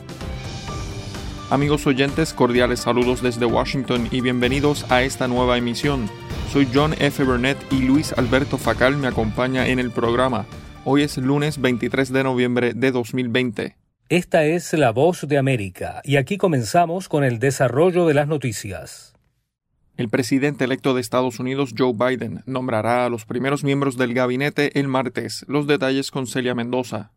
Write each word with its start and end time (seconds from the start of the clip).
Amigos 1.49 1.85
oyentes, 1.85 2.33
cordiales 2.33 2.79
saludos 2.79 3.21
desde 3.21 3.45
Washington 3.45 4.07
y 4.09 4.21
bienvenidos 4.21 4.89
a 4.89 5.01
esta 5.01 5.27
nueva 5.27 5.57
emisión. 5.57 6.09
Soy 6.53 6.65
John 6.73 6.95
F. 6.97 7.25
Burnett 7.25 7.57
y 7.73 7.79
Luis 7.79 8.13
Alberto 8.13 8.57
Facal 8.57 8.95
me 8.95 9.07
acompaña 9.07 9.67
en 9.67 9.79
el 9.79 9.91
programa. 9.91 10.45
Hoy 10.91 11.03
es 11.03 11.19
lunes 11.19 11.61
23 11.61 12.11
de 12.11 12.23
noviembre 12.23 12.73
de 12.73 12.91
2020. 12.91 13.77
Esta 14.09 14.45
es 14.45 14.73
la 14.73 14.89
voz 14.89 15.27
de 15.27 15.37
América 15.37 16.01
y 16.03 16.15
aquí 16.15 16.39
comenzamos 16.39 17.07
con 17.07 17.23
el 17.23 17.37
desarrollo 17.37 18.07
de 18.07 18.15
las 18.15 18.27
noticias. 18.27 19.13
El 19.97 20.09
presidente 20.09 20.63
electo 20.63 20.95
de 20.95 21.01
Estados 21.01 21.39
Unidos, 21.39 21.75
Joe 21.77 21.93
Biden, 21.93 22.41
nombrará 22.47 23.05
a 23.05 23.09
los 23.09 23.25
primeros 23.25 23.63
miembros 23.63 23.97
del 23.97 24.15
gabinete 24.15 24.79
el 24.79 24.87
martes. 24.87 25.45
Los 25.47 25.67
detalles 25.67 26.09
con 26.09 26.25
Celia 26.25 26.55
Mendoza. 26.55 27.11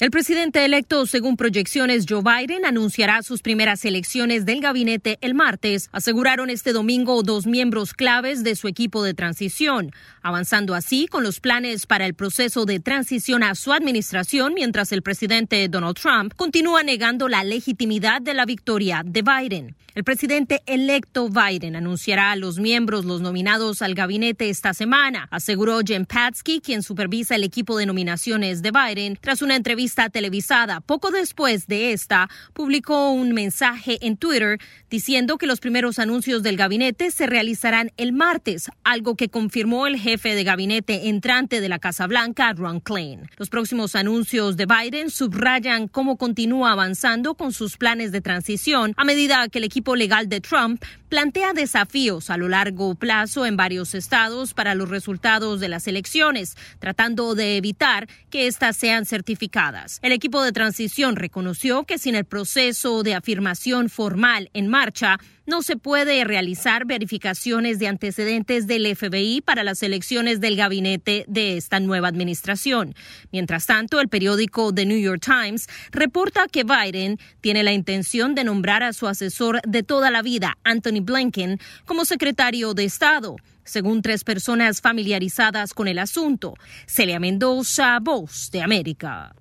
El 0.00 0.10
presidente 0.10 0.64
electo, 0.64 1.04
según 1.04 1.36
proyecciones, 1.36 2.06
Joe 2.08 2.22
Biden, 2.22 2.64
anunciará 2.64 3.22
sus 3.22 3.42
primeras 3.42 3.84
elecciones 3.84 4.46
del 4.46 4.62
gabinete 4.62 5.18
el 5.20 5.34
martes, 5.34 5.90
aseguraron 5.92 6.48
este 6.48 6.72
domingo 6.72 7.22
dos 7.22 7.46
miembros 7.46 7.92
claves 7.92 8.42
de 8.42 8.56
su 8.56 8.66
equipo 8.66 9.02
de 9.02 9.12
transición, 9.12 9.90
avanzando 10.22 10.74
así 10.74 11.06
con 11.06 11.22
los 11.22 11.40
planes 11.40 11.84
para 11.84 12.06
el 12.06 12.14
proceso 12.14 12.64
de 12.64 12.80
transición 12.80 13.42
a 13.42 13.54
su 13.54 13.74
administración, 13.74 14.54
mientras 14.54 14.90
el 14.92 15.02
presidente 15.02 15.68
Donald 15.68 15.98
Trump 15.98 16.32
continúa 16.34 16.82
negando 16.82 17.28
la 17.28 17.44
legitimidad 17.44 18.22
de 18.22 18.32
la 18.32 18.46
victoria 18.46 19.02
de 19.04 19.20
Biden. 19.20 19.76
El 19.94 20.04
presidente 20.04 20.62
electo 20.66 21.28
Biden 21.28 21.76
anunciará 21.76 22.30
a 22.30 22.36
los 22.36 22.58
miembros 22.58 23.04
los 23.04 23.20
nominados 23.20 23.82
al 23.82 23.94
gabinete 23.94 24.48
esta 24.48 24.72
semana, 24.72 25.26
aseguró 25.30 25.80
Jen 25.84 26.06
Patsky, 26.06 26.60
quien 26.60 26.82
supervisa 26.82 27.34
el 27.34 27.44
equipo 27.44 27.76
de 27.76 27.86
nominaciones 27.86 28.62
de 28.62 28.70
Biden, 28.70 29.18
tras 29.20 29.42
una 29.42 29.56
entrevista 29.56 29.89
televisada. 29.94 30.80
Poco 30.80 31.10
después 31.10 31.66
de 31.66 31.92
esta, 31.92 32.28
publicó 32.52 33.10
un 33.10 33.32
mensaje 33.32 33.98
en 34.00 34.16
Twitter 34.16 34.58
diciendo 34.88 35.38
que 35.38 35.46
los 35.46 35.60
primeros 35.60 35.98
anuncios 35.98 36.42
del 36.42 36.56
gabinete 36.56 37.10
se 37.10 37.26
realizarán 37.26 37.92
el 37.96 38.12
martes, 38.12 38.70
algo 38.84 39.16
que 39.16 39.28
confirmó 39.28 39.86
el 39.86 39.98
jefe 39.98 40.34
de 40.34 40.44
gabinete 40.44 41.08
entrante 41.08 41.60
de 41.60 41.68
la 41.68 41.78
Casa 41.78 42.06
Blanca, 42.06 42.52
Ron 42.52 42.80
Klain. 42.80 43.28
Los 43.36 43.50
próximos 43.50 43.94
anuncios 43.94 44.56
de 44.56 44.66
Biden 44.66 45.10
subrayan 45.10 45.88
cómo 45.88 46.16
continúa 46.16 46.72
avanzando 46.72 47.34
con 47.34 47.52
sus 47.52 47.76
planes 47.76 48.12
de 48.12 48.20
transición 48.20 48.94
a 48.96 49.04
medida 49.04 49.48
que 49.48 49.58
el 49.58 49.64
equipo 49.64 49.96
legal 49.96 50.28
de 50.28 50.40
Trump 50.40 50.82
plantea 51.08 51.52
desafíos 51.52 52.30
a 52.30 52.36
lo 52.36 52.48
largo 52.48 52.94
plazo 52.94 53.44
en 53.44 53.56
varios 53.56 53.94
estados 53.94 54.54
para 54.54 54.74
los 54.74 54.88
resultados 54.88 55.60
de 55.60 55.68
las 55.68 55.86
elecciones, 55.86 56.56
tratando 56.78 57.34
de 57.34 57.56
evitar 57.56 58.08
que 58.30 58.46
éstas 58.46 58.76
sean 58.76 59.06
certificadas. 59.06 59.79
El 60.02 60.12
equipo 60.12 60.42
de 60.42 60.52
transición 60.52 61.16
reconoció 61.16 61.84
que 61.84 61.98
sin 61.98 62.14
el 62.14 62.24
proceso 62.24 63.02
de 63.02 63.14
afirmación 63.14 63.88
formal 63.88 64.50
en 64.52 64.68
marcha, 64.68 65.18
no 65.46 65.62
se 65.62 65.76
puede 65.76 66.22
realizar 66.24 66.86
verificaciones 66.86 67.78
de 67.78 67.88
antecedentes 67.88 68.66
del 68.66 68.94
FBI 68.94 69.40
para 69.40 69.64
las 69.64 69.82
elecciones 69.82 70.40
del 70.40 70.56
gabinete 70.56 71.24
de 71.26 71.56
esta 71.56 71.80
nueva 71.80 72.08
administración. 72.08 72.94
Mientras 73.32 73.66
tanto, 73.66 74.00
el 74.00 74.08
periódico 74.08 74.72
The 74.72 74.86
New 74.86 75.00
York 75.00 75.22
Times 75.24 75.66
reporta 75.90 76.46
que 76.46 76.64
Biden 76.64 77.18
tiene 77.40 77.64
la 77.64 77.72
intención 77.72 78.34
de 78.34 78.44
nombrar 78.44 78.82
a 78.82 78.92
su 78.92 79.08
asesor 79.08 79.60
de 79.62 79.82
toda 79.82 80.10
la 80.10 80.22
vida, 80.22 80.56
Anthony 80.62 81.00
Blinken, 81.02 81.58
como 81.84 82.04
secretario 82.04 82.74
de 82.74 82.84
Estado 82.84 83.36
según 83.62 84.02
tres 84.02 84.24
personas 84.24 84.80
familiarizadas 84.80 85.74
con 85.74 85.86
el 85.86 86.00
asunto. 86.00 86.54
Celia 86.86 87.20
Mendoza, 87.20 87.98
Voz 88.00 88.50
de 88.50 88.62
América. 88.62 89.32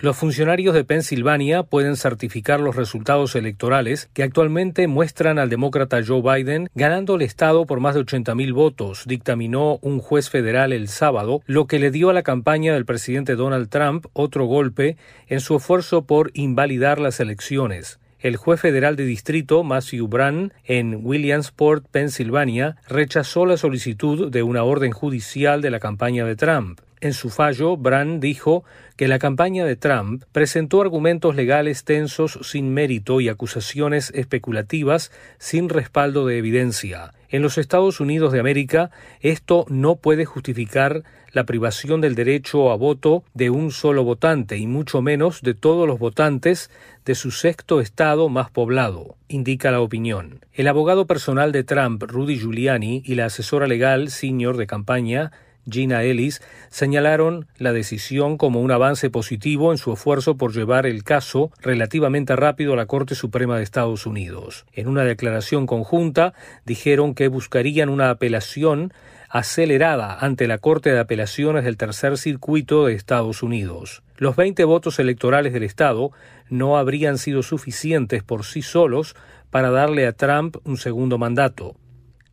Los 0.00 0.16
funcionarios 0.16 0.76
de 0.76 0.84
Pensilvania 0.84 1.64
pueden 1.64 1.96
certificar 1.96 2.60
los 2.60 2.76
resultados 2.76 3.34
electorales 3.34 4.08
que 4.12 4.22
actualmente 4.22 4.86
muestran 4.86 5.40
al 5.40 5.50
demócrata 5.50 5.98
Joe 6.06 6.22
Biden 6.22 6.70
ganando 6.76 7.16
el 7.16 7.22
estado 7.22 7.66
por 7.66 7.80
más 7.80 7.96
de 7.96 8.02
80.000 8.02 8.54
votos, 8.54 9.02
dictaminó 9.06 9.80
un 9.82 9.98
juez 9.98 10.30
federal 10.30 10.72
el 10.72 10.86
sábado, 10.86 11.42
lo 11.46 11.66
que 11.66 11.80
le 11.80 11.90
dio 11.90 12.10
a 12.10 12.12
la 12.12 12.22
campaña 12.22 12.74
del 12.74 12.84
presidente 12.84 13.34
Donald 13.34 13.70
Trump 13.70 14.06
otro 14.12 14.44
golpe 14.44 14.96
en 15.26 15.40
su 15.40 15.56
esfuerzo 15.56 16.02
por 16.02 16.30
invalidar 16.32 17.00
las 17.00 17.18
elecciones. 17.18 17.98
El 18.20 18.36
juez 18.36 18.60
federal 18.60 18.94
de 18.94 19.04
distrito 19.04 19.64
Matthew 19.64 20.06
Brann 20.06 20.52
en 20.64 21.00
Williamsport, 21.02 21.84
Pensilvania, 21.90 22.76
rechazó 22.88 23.46
la 23.46 23.56
solicitud 23.56 24.30
de 24.30 24.44
una 24.44 24.62
orden 24.62 24.92
judicial 24.92 25.60
de 25.60 25.70
la 25.72 25.80
campaña 25.80 26.24
de 26.24 26.36
Trump. 26.36 26.80
En 27.00 27.12
su 27.12 27.30
fallo, 27.30 27.76
Brand 27.76 28.20
dijo 28.20 28.64
que 28.96 29.06
la 29.06 29.20
campaña 29.20 29.64
de 29.64 29.76
Trump 29.76 30.24
presentó 30.32 30.80
argumentos 30.80 31.36
legales 31.36 31.84
tensos 31.84 32.38
sin 32.42 32.74
mérito 32.74 33.20
y 33.20 33.28
acusaciones 33.28 34.10
especulativas 34.14 35.12
sin 35.38 35.68
respaldo 35.68 36.26
de 36.26 36.38
evidencia. 36.38 37.12
En 37.30 37.42
los 37.42 37.58
Estados 37.58 38.00
Unidos 38.00 38.32
de 38.32 38.40
América, 38.40 38.90
esto 39.20 39.66
no 39.68 39.96
puede 39.96 40.24
justificar 40.24 41.04
la 41.32 41.44
privación 41.44 42.00
del 42.00 42.14
derecho 42.14 42.72
a 42.72 42.76
voto 42.76 43.22
de 43.34 43.50
un 43.50 43.70
solo 43.70 44.02
votante 44.02 44.56
y 44.56 44.66
mucho 44.66 45.02
menos 45.02 45.42
de 45.42 45.54
todos 45.54 45.86
los 45.86 45.98
votantes 45.98 46.70
de 47.04 47.14
su 47.14 47.30
sexto 47.30 47.80
estado 47.80 48.28
más 48.28 48.50
poblado, 48.50 49.16
indica 49.28 49.70
la 49.70 49.80
opinión. 49.80 50.40
El 50.52 50.68
abogado 50.68 51.06
personal 51.06 51.52
de 51.52 51.64
Trump, 51.64 52.02
Rudy 52.02 52.38
Giuliani, 52.38 53.02
y 53.04 53.14
la 53.14 53.26
asesora 53.26 53.66
legal 53.66 54.10
senior 54.10 54.56
de 54.56 54.66
campaña, 54.66 55.30
Gina 55.70 56.02
Ellis, 56.02 56.40
señalaron 56.70 57.46
la 57.56 57.72
decisión 57.72 58.36
como 58.36 58.60
un 58.60 58.70
avance 58.70 59.10
positivo 59.10 59.72
en 59.72 59.78
su 59.78 59.92
esfuerzo 59.92 60.36
por 60.36 60.52
llevar 60.52 60.86
el 60.86 61.04
caso 61.04 61.50
relativamente 61.60 62.36
rápido 62.36 62.72
a 62.72 62.76
la 62.76 62.86
Corte 62.86 63.14
Suprema 63.14 63.56
de 63.56 63.62
Estados 63.62 64.06
Unidos. 64.06 64.66
En 64.72 64.88
una 64.88 65.04
declaración 65.04 65.66
conjunta 65.66 66.34
dijeron 66.64 67.14
que 67.14 67.28
buscarían 67.28 67.88
una 67.88 68.10
apelación 68.10 68.92
acelerada 69.28 70.18
ante 70.18 70.48
la 70.48 70.58
Corte 70.58 70.90
de 70.90 70.98
Apelaciones 70.98 71.64
del 71.64 71.76
Tercer 71.76 72.16
Circuito 72.16 72.86
de 72.86 72.94
Estados 72.94 73.42
Unidos. 73.42 74.02
Los 74.16 74.36
20 74.36 74.64
votos 74.64 74.98
electorales 74.98 75.52
del 75.52 75.62
Estado 75.62 76.12
no 76.48 76.78
habrían 76.78 77.18
sido 77.18 77.42
suficientes 77.42 78.22
por 78.22 78.44
sí 78.44 78.62
solos 78.62 79.14
para 79.50 79.70
darle 79.70 80.06
a 80.06 80.12
Trump 80.12 80.56
un 80.64 80.76
segundo 80.76 81.18
mandato. 81.18 81.76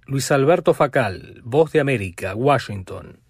Luis 0.08 0.32
Alberto 0.32 0.74
Facal, 0.74 1.42
Voz 1.44 1.72
de 1.72 1.80
América, 1.80 2.36
Washington. 2.36 3.25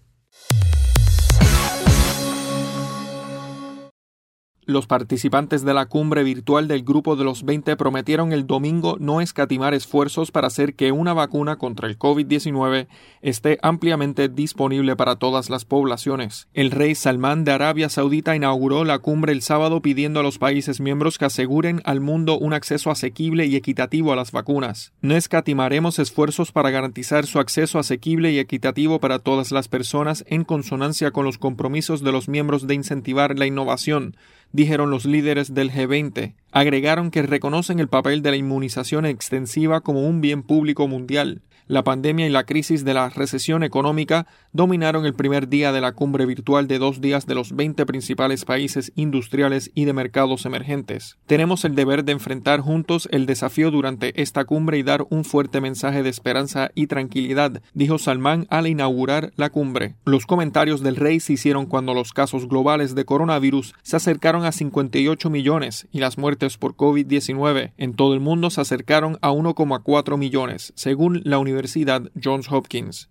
Los 4.68 4.88
participantes 4.88 5.64
de 5.64 5.74
la 5.74 5.86
cumbre 5.86 6.24
virtual 6.24 6.66
del 6.66 6.82
Grupo 6.82 7.14
de 7.14 7.22
los 7.22 7.44
20 7.44 7.76
prometieron 7.76 8.32
el 8.32 8.48
domingo 8.48 8.96
no 8.98 9.20
escatimar 9.20 9.74
esfuerzos 9.74 10.32
para 10.32 10.48
hacer 10.48 10.74
que 10.74 10.90
una 10.90 11.14
vacuna 11.14 11.54
contra 11.54 11.86
el 11.86 11.96
COVID-19 11.96 12.88
esté 13.22 13.60
ampliamente 13.62 14.28
disponible 14.28 14.96
para 14.96 15.20
todas 15.20 15.50
las 15.50 15.64
poblaciones. 15.64 16.48
El 16.52 16.72
rey 16.72 16.96
Salmán 16.96 17.44
de 17.44 17.52
Arabia 17.52 17.88
Saudita 17.88 18.34
inauguró 18.34 18.84
la 18.84 18.98
cumbre 18.98 19.32
el 19.32 19.42
sábado 19.42 19.82
pidiendo 19.82 20.18
a 20.18 20.24
los 20.24 20.38
países 20.38 20.80
miembros 20.80 21.16
que 21.16 21.26
aseguren 21.26 21.80
al 21.84 22.00
mundo 22.00 22.36
un 22.36 22.52
acceso 22.52 22.90
asequible 22.90 23.46
y 23.46 23.54
equitativo 23.54 24.12
a 24.12 24.16
las 24.16 24.32
vacunas. 24.32 24.92
No 25.00 25.14
escatimaremos 25.14 26.00
esfuerzos 26.00 26.50
para 26.50 26.70
garantizar 26.70 27.26
su 27.26 27.38
acceso 27.38 27.78
asequible 27.78 28.32
y 28.32 28.40
equitativo 28.40 28.98
para 28.98 29.20
todas 29.20 29.52
las 29.52 29.68
personas 29.68 30.24
en 30.26 30.42
consonancia 30.42 31.12
con 31.12 31.24
los 31.24 31.38
compromisos 31.38 32.02
de 32.02 32.10
los 32.10 32.28
miembros 32.28 32.66
de 32.66 32.74
incentivar 32.74 33.38
la 33.38 33.46
innovación, 33.46 34.16
dijeron 34.52 34.90
los 34.90 35.04
líderes 35.04 35.54
del 35.54 35.70
G20. 35.70 36.34
Agregaron 36.52 37.10
que 37.10 37.22
reconocen 37.22 37.78
el 37.78 37.88
papel 37.88 38.22
de 38.22 38.30
la 38.30 38.36
inmunización 38.36 39.06
extensiva 39.06 39.80
como 39.80 40.06
un 40.06 40.20
bien 40.20 40.42
público 40.42 40.88
mundial. 40.88 41.42
La 41.68 41.82
pandemia 41.82 42.28
y 42.28 42.30
la 42.30 42.44
crisis 42.44 42.84
de 42.84 42.94
la 42.94 43.08
recesión 43.08 43.64
económica 43.64 44.28
dominaron 44.52 45.04
el 45.04 45.14
primer 45.14 45.48
día 45.48 45.72
de 45.72 45.80
la 45.80 45.90
cumbre 45.90 46.24
virtual 46.24 46.68
de 46.68 46.78
dos 46.78 47.00
días 47.00 47.26
de 47.26 47.34
los 47.34 47.56
20 47.56 47.84
principales 47.86 48.44
países 48.44 48.92
industriales 48.94 49.72
y 49.74 49.84
de 49.84 49.92
mercados 49.92 50.46
emergentes. 50.46 51.18
Tenemos 51.26 51.64
el 51.64 51.74
deber 51.74 52.04
de 52.04 52.12
enfrentar 52.12 52.60
juntos 52.60 53.08
el 53.10 53.26
desafío 53.26 53.72
durante 53.72 54.22
esta 54.22 54.44
cumbre 54.44 54.78
y 54.78 54.84
dar 54.84 55.08
un 55.10 55.24
fuerte 55.24 55.60
mensaje 55.60 56.04
de 56.04 56.08
esperanza 56.08 56.70
y 56.76 56.86
tranquilidad, 56.86 57.60
dijo 57.74 57.98
Salman 57.98 58.46
al 58.48 58.68
inaugurar 58.68 59.32
la 59.34 59.50
cumbre. 59.50 59.96
Los 60.04 60.24
comentarios 60.24 60.84
del 60.84 60.94
rey 60.94 61.18
se 61.18 61.32
hicieron 61.32 61.66
cuando 61.66 61.94
los 61.94 62.12
casos 62.12 62.46
globales 62.46 62.94
de 62.94 63.04
coronavirus 63.04 63.74
se 63.82 63.96
acercaron 63.96 64.44
a 64.44 64.52
58 64.52 65.30
millones 65.30 65.88
y 65.90 65.98
las 65.98 66.16
muertes 66.16 66.58
por 66.58 66.76
COVID-19 66.76 67.72
en 67.76 67.94
todo 67.94 68.14
el 68.14 68.20
mundo 68.20 68.50
se 68.50 68.60
acercaron 68.60 69.18
a 69.20 69.32
1,4 69.32 70.16
millones, 70.16 70.72
según 70.76 71.22
la 71.24 71.38
Universidad 71.38 71.55
Universidad 71.56 72.10
Johns 72.22 72.52
Hopkins. 72.52 73.08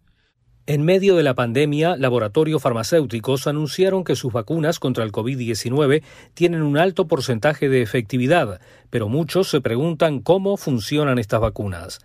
En 0.68 0.84
medio 0.84 1.16
de 1.16 1.24
la 1.24 1.34
pandemia, 1.34 1.96
laboratorios 1.98 2.62
farmacéuticos 2.62 3.48
anunciaron 3.48 4.04
que 4.04 4.16
sus 4.16 4.34
vacunas 4.34 4.80
contra 4.80 5.04
el 5.04 5.12
COVID-19 5.12 6.04
tienen 6.34 6.62
un 6.62 6.78
alto 6.78 7.08
porcentaje 7.08 7.70
de 7.70 7.82
efectividad, 7.82 8.60
pero 8.90 9.10
muchos 9.10 9.50
se 9.50 9.62
preguntan 9.62 10.20
cómo 10.20 10.58
funcionan 10.58 11.18
estas 11.18 11.42
vacunas. 11.42 12.00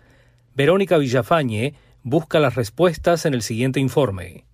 Verónica 0.55 0.97
Villafañe 0.97 1.75
busca 2.03 2.39
las 2.39 2.55
respuestas 2.55 3.25
en 3.25 3.35
el 3.35 3.43
siguiente 3.43 3.79
informe. 3.79 4.45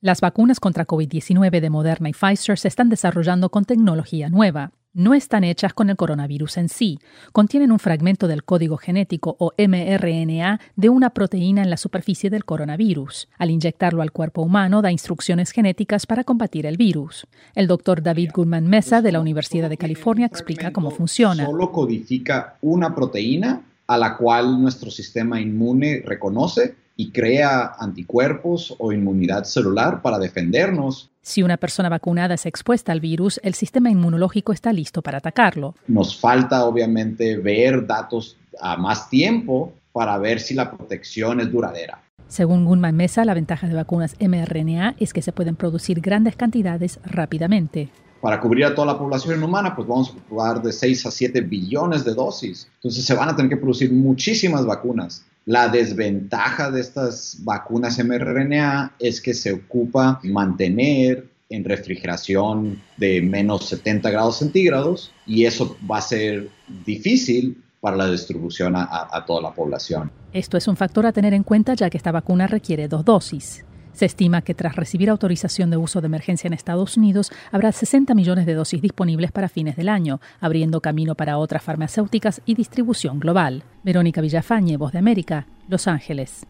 Las 0.00 0.20
vacunas 0.20 0.60
contra 0.60 0.86
COVID-19 0.86 1.60
de 1.60 1.70
Moderna 1.70 2.08
y 2.08 2.12
Pfizer 2.12 2.58
se 2.58 2.68
están 2.68 2.88
desarrollando 2.88 3.50
con 3.50 3.64
tecnología 3.64 4.28
nueva 4.30 4.72
no 4.94 5.14
están 5.14 5.44
hechas 5.44 5.72
con 5.72 5.90
el 5.90 5.96
coronavirus 5.96 6.58
en 6.58 6.68
sí. 6.68 6.98
Contienen 7.32 7.72
un 7.72 7.78
fragmento 7.78 8.28
del 8.28 8.44
código 8.44 8.76
genético 8.76 9.36
o 9.38 9.52
mRNA 9.56 10.60
de 10.76 10.88
una 10.88 11.10
proteína 11.10 11.62
en 11.62 11.70
la 11.70 11.76
superficie 11.76 12.30
del 12.30 12.44
coronavirus. 12.44 13.28
Al 13.38 13.50
inyectarlo 13.50 14.02
al 14.02 14.12
cuerpo 14.12 14.42
humano 14.42 14.82
da 14.82 14.92
instrucciones 14.92 15.50
genéticas 15.52 16.06
para 16.06 16.24
combatir 16.24 16.66
el 16.66 16.76
virus. 16.76 17.26
El 17.54 17.66
doctor 17.66 18.02
David 18.02 18.30
Goodman 18.34 18.66
Mesa 18.66 19.00
de 19.00 19.12
la 19.12 19.20
Universidad 19.20 19.70
de 19.70 19.78
California 19.78 20.26
explica 20.26 20.72
cómo 20.72 20.90
funciona. 20.90 21.46
Solo 21.46 21.72
codifica 21.72 22.56
una 22.60 22.94
proteína 22.94 23.62
a 23.86 23.98
la 23.98 24.16
cual 24.16 24.60
nuestro 24.60 24.90
sistema 24.90 25.40
inmune 25.40 26.02
reconoce 26.04 26.74
y 26.96 27.10
crea 27.10 27.74
anticuerpos 27.78 28.74
o 28.78 28.92
inmunidad 28.92 29.44
celular 29.44 30.02
para 30.02 30.18
defendernos. 30.18 31.10
Si 31.24 31.40
una 31.44 31.56
persona 31.56 31.88
vacunada 31.88 32.34
es 32.34 32.46
expuesta 32.46 32.90
al 32.90 32.98
virus, 32.98 33.40
el 33.44 33.54
sistema 33.54 33.88
inmunológico 33.90 34.52
está 34.52 34.72
listo 34.72 35.02
para 35.02 35.18
atacarlo. 35.18 35.76
Nos 35.86 36.18
falta 36.18 36.64
obviamente 36.64 37.36
ver 37.36 37.86
datos 37.86 38.36
a 38.60 38.76
más 38.76 39.08
tiempo 39.08 39.72
para 39.92 40.18
ver 40.18 40.40
si 40.40 40.54
la 40.54 40.72
protección 40.72 41.38
es 41.40 41.52
duradera. 41.52 42.02
Según 42.26 42.64
Gunman 42.64 42.96
Mesa, 42.96 43.24
la 43.24 43.34
ventaja 43.34 43.68
de 43.68 43.74
vacunas 43.74 44.16
mRNA 44.18 44.96
es 44.98 45.12
que 45.12 45.22
se 45.22 45.32
pueden 45.32 45.54
producir 45.54 46.00
grandes 46.00 46.34
cantidades 46.34 46.98
rápidamente. 47.04 47.90
Para 48.20 48.40
cubrir 48.40 48.64
a 48.64 48.74
toda 48.74 48.88
la 48.88 48.98
población 48.98 49.40
humana, 49.44 49.76
pues 49.76 49.86
vamos 49.86 50.08
a 50.08 50.12
ocupar 50.12 50.60
de 50.60 50.72
6 50.72 51.06
a 51.06 51.10
7 51.12 51.40
billones 51.42 52.04
de 52.04 52.14
dosis. 52.14 52.68
Entonces 52.76 53.04
se 53.04 53.14
van 53.14 53.28
a 53.28 53.36
tener 53.36 53.48
que 53.48 53.56
producir 53.56 53.92
muchísimas 53.92 54.66
vacunas. 54.66 55.24
La 55.44 55.68
desventaja 55.68 56.70
de 56.70 56.80
estas 56.80 57.38
vacunas 57.40 57.98
mRNA 57.98 58.94
es 58.98 59.20
que 59.20 59.34
se 59.34 59.52
ocupa 59.52 60.20
mantener 60.22 61.26
en 61.48 61.64
refrigeración 61.64 62.80
de 62.96 63.20
menos 63.20 63.66
70 63.66 64.10
grados 64.10 64.38
centígrados 64.38 65.12
y 65.26 65.44
eso 65.44 65.76
va 65.90 65.98
a 65.98 66.02
ser 66.02 66.48
difícil 66.86 67.62
para 67.80 67.96
la 67.96 68.10
distribución 68.10 68.76
a, 68.76 69.08
a 69.10 69.26
toda 69.26 69.42
la 69.42 69.52
población. 69.52 70.10
Esto 70.32 70.56
es 70.56 70.68
un 70.68 70.76
factor 70.76 71.06
a 71.06 71.12
tener 71.12 71.34
en 71.34 71.42
cuenta 71.42 71.74
ya 71.74 71.90
que 71.90 71.96
esta 71.96 72.12
vacuna 72.12 72.46
requiere 72.46 72.86
dos 72.86 73.04
dosis. 73.04 73.64
Se 73.92 74.06
estima 74.06 74.42
que 74.42 74.54
tras 74.54 74.76
recibir 74.76 75.10
autorización 75.10 75.70
de 75.70 75.76
uso 75.76 76.00
de 76.00 76.06
emergencia 76.06 76.48
en 76.48 76.54
Estados 76.54 76.96
Unidos, 76.96 77.30
habrá 77.50 77.72
60 77.72 78.14
millones 78.14 78.46
de 78.46 78.54
dosis 78.54 78.80
disponibles 78.80 79.32
para 79.32 79.48
fines 79.48 79.76
del 79.76 79.88
año, 79.88 80.20
abriendo 80.40 80.80
camino 80.80 81.14
para 81.14 81.38
otras 81.38 81.62
farmacéuticas 81.62 82.40
y 82.46 82.54
distribución 82.54 83.20
global. 83.20 83.64
Verónica 83.82 84.20
Villafañe, 84.20 84.76
Voz 84.76 84.92
de 84.92 84.98
América, 84.98 85.46
Los 85.68 85.86
Ángeles. 85.86 86.46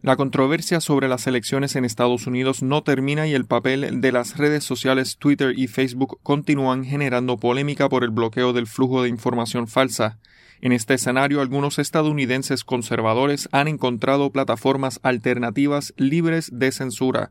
La 0.00 0.16
controversia 0.16 0.80
sobre 0.80 1.08
las 1.08 1.26
elecciones 1.26 1.74
en 1.76 1.84
Estados 1.84 2.26
Unidos 2.26 2.62
no 2.62 2.82
termina 2.82 3.26
y 3.26 3.34
el 3.34 3.44
papel 3.44 4.00
de 4.00 4.12
las 4.12 4.38
redes 4.38 4.64
sociales 4.64 5.18
Twitter 5.18 5.58
y 5.58 5.66
Facebook 5.66 6.20
continúan 6.22 6.84
generando 6.84 7.36
polémica 7.36 7.88
por 7.88 8.04
el 8.04 8.10
bloqueo 8.10 8.52
del 8.52 8.68
flujo 8.68 9.02
de 9.02 9.08
información 9.08 9.66
falsa. 9.66 10.18
En 10.60 10.72
este 10.72 10.94
escenario, 10.94 11.40
algunos 11.40 11.78
estadounidenses 11.78 12.64
conservadores 12.64 13.48
han 13.52 13.68
encontrado 13.68 14.30
plataformas 14.32 14.98
alternativas 15.02 15.94
libres 15.96 16.50
de 16.52 16.72
censura. 16.72 17.30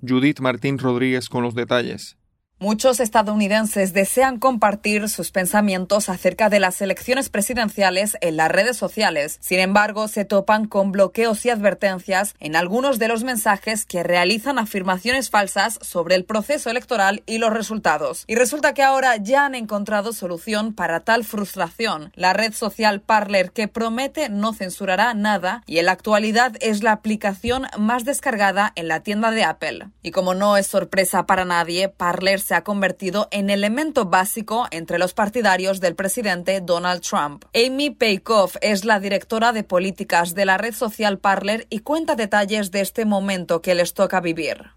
Judith 0.00 0.40
Martín 0.40 0.78
Rodríguez 0.78 1.28
con 1.28 1.42
los 1.42 1.54
detalles. 1.54 2.16
Muchos 2.60 2.98
estadounidenses 2.98 3.92
desean 3.92 4.40
compartir 4.40 5.08
sus 5.08 5.30
pensamientos 5.30 6.08
acerca 6.08 6.48
de 6.48 6.58
las 6.58 6.80
elecciones 6.80 7.28
presidenciales 7.28 8.16
en 8.20 8.36
las 8.36 8.50
redes 8.50 8.76
sociales. 8.76 9.38
Sin 9.40 9.60
embargo, 9.60 10.08
se 10.08 10.24
topan 10.24 10.66
con 10.66 10.90
bloqueos 10.90 11.46
y 11.46 11.50
advertencias 11.50 12.34
en 12.40 12.56
algunos 12.56 12.98
de 12.98 13.06
los 13.06 13.22
mensajes 13.22 13.84
que 13.84 14.02
realizan 14.02 14.58
afirmaciones 14.58 15.30
falsas 15.30 15.78
sobre 15.82 16.16
el 16.16 16.24
proceso 16.24 16.68
electoral 16.68 17.22
y 17.26 17.38
los 17.38 17.52
resultados. 17.52 18.24
Y 18.26 18.34
resulta 18.34 18.74
que 18.74 18.82
ahora 18.82 19.16
ya 19.18 19.44
han 19.44 19.54
encontrado 19.54 20.12
solución 20.12 20.74
para 20.74 20.98
tal 20.98 21.22
frustración. 21.22 22.10
La 22.16 22.32
red 22.32 22.52
social 22.52 23.00
Parler, 23.00 23.52
que 23.52 23.68
promete 23.68 24.30
no 24.30 24.52
censurará 24.52 25.14
nada 25.14 25.62
y 25.66 25.78
en 25.78 25.86
la 25.86 25.92
actualidad 25.92 26.56
es 26.60 26.82
la 26.82 26.90
aplicación 26.90 27.66
más 27.78 28.04
descargada 28.04 28.72
en 28.74 28.88
la 28.88 29.04
tienda 29.04 29.30
de 29.30 29.44
Apple. 29.44 29.90
Y 30.02 30.10
como 30.10 30.34
no 30.34 30.56
es 30.56 30.66
sorpresa 30.66 31.24
para 31.24 31.44
nadie, 31.44 31.88
Parler 31.88 32.47
se 32.48 32.54
ha 32.54 32.64
convertido 32.64 33.28
en 33.30 33.50
elemento 33.50 34.06
básico 34.06 34.66
entre 34.70 34.98
los 34.98 35.12
partidarios 35.12 35.80
del 35.80 35.94
presidente 35.94 36.62
Donald 36.62 37.02
Trump. 37.02 37.44
Amy 37.54 37.90
Peikoff 37.90 38.56
es 38.62 38.86
la 38.86 39.00
directora 39.00 39.52
de 39.52 39.64
políticas 39.64 40.34
de 40.34 40.46
la 40.46 40.56
red 40.56 40.72
social 40.72 41.18
Parler 41.18 41.66
y 41.68 41.80
cuenta 41.80 42.16
detalles 42.16 42.70
de 42.70 42.80
este 42.80 43.04
momento 43.04 43.60
que 43.60 43.74
les 43.74 43.92
toca 43.92 44.22
vivir. 44.22 44.70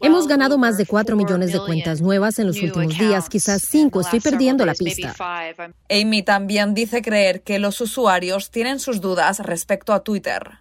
Hemos 0.00 0.28
ganado 0.28 0.56
más 0.56 0.78
de 0.78 0.86
4 0.86 1.16
millones 1.16 1.52
de 1.52 1.58
cuentas 1.58 2.00
nuevas 2.00 2.38
en 2.38 2.46
los 2.46 2.62
últimos 2.62 2.96
días, 2.96 3.28
quizás 3.28 3.62
5, 3.62 4.00
estoy 4.00 4.20
perdiendo 4.20 4.64
la 4.64 4.74
pista. 4.74 5.12
Amy 5.90 6.22
también 6.22 6.74
dice 6.74 7.02
creer 7.02 7.42
que 7.42 7.58
los 7.58 7.80
usuarios 7.80 8.52
tienen 8.52 8.78
sus 8.78 9.00
dudas 9.00 9.40
respecto 9.40 9.92
a 9.92 10.04
Twitter. 10.04 10.60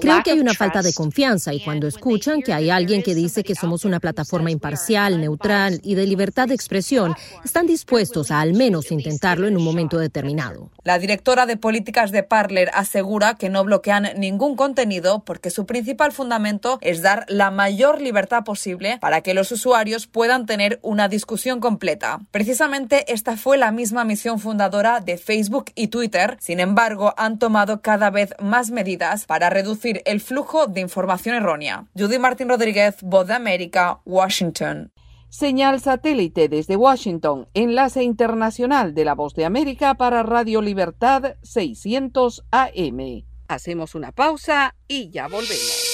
Creo 0.00 0.22
que 0.22 0.30
hay 0.32 0.40
una 0.40 0.54
falta 0.54 0.82
de 0.82 0.92
confianza 0.92 1.52
y 1.54 1.60
cuando 1.60 1.86
escuchan 1.86 2.42
que 2.42 2.52
hay 2.52 2.70
alguien 2.70 3.02
que 3.02 3.14
dice 3.14 3.42
que 3.42 3.54
somos 3.54 3.84
una 3.84 4.00
plataforma 4.00 4.50
imparcial, 4.50 5.20
neutral 5.20 5.80
y 5.82 5.94
de 5.94 6.06
libertad 6.06 6.48
de 6.48 6.54
expresión, 6.54 7.14
están 7.44 7.66
dispuestos 7.66 8.30
a 8.30 8.40
al 8.40 8.54
menos 8.54 8.90
intentarlo 8.90 9.46
en 9.46 9.56
un 9.56 9.64
momento 9.64 9.98
determinado. 9.98 10.70
La 10.84 10.98
directora 10.98 11.46
de 11.46 11.56
políticas 11.56 12.10
de 12.10 12.22
Parler 12.22 12.70
asegura 12.74 13.34
que 13.34 13.48
no 13.48 13.64
bloquean 13.64 14.08
ningún 14.16 14.56
contenido 14.56 15.24
porque 15.24 15.50
su 15.50 15.66
principal 15.66 16.12
fundamento 16.12 16.78
es 16.80 17.02
dar 17.02 17.24
la 17.28 17.50
mayor 17.50 18.00
libertad 18.00 18.44
posible 18.44 18.98
para 19.00 19.20
que 19.20 19.34
los 19.34 19.52
usuarios 19.52 20.06
puedan 20.06 20.46
tener 20.46 20.78
una 20.82 21.08
discusión 21.08 21.60
completa. 21.60 22.20
Precisamente 22.30 23.12
esta 23.12 23.36
fue 23.36 23.58
la 23.58 23.72
misma 23.72 24.04
misión 24.04 24.38
fundadora 24.38 25.00
de 25.00 25.18
Facebook 25.18 25.66
y 25.74 25.88
Twitter. 25.88 26.36
Sin 26.40 26.60
embargo, 26.60 27.14
han 27.16 27.38
tomado 27.38 27.80
cada 27.80 28.10
vez 28.10 28.34
más 28.40 28.70
medidas 28.70 29.26
para 29.30 29.48
reducir 29.48 30.02
el 30.06 30.20
flujo 30.20 30.66
de 30.66 30.80
información 30.80 31.36
errónea. 31.36 31.86
Judy 31.96 32.18
Martín 32.18 32.48
Rodríguez, 32.48 32.96
Voz 33.00 33.28
de 33.28 33.34
América, 33.34 34.00
Washington. 34.04 34.92
Señal 35.28 35.80
satélite 35.80 36.48
desde 36.48 36.74
Washington, 36.74 37.46
enlace 37.54 38.02
internacional 38.02 38.92
de 38.92 39.04
la 39.04 39.14
Voz 39.14 39.34
de 39.34 39.44
América 39.44 39.94
para 39.94 40.24
Radio 40.24 40.60
Libertad 40.60 41.36
600 41.44 42.42
AM. 42.50 43.24
Hacemos 43.46 43.94
una 43.94 44.10
pausa 44.10 44.74
y 44.88 45.10
ya 45.10 45.28
volvemos. 45.28 45.89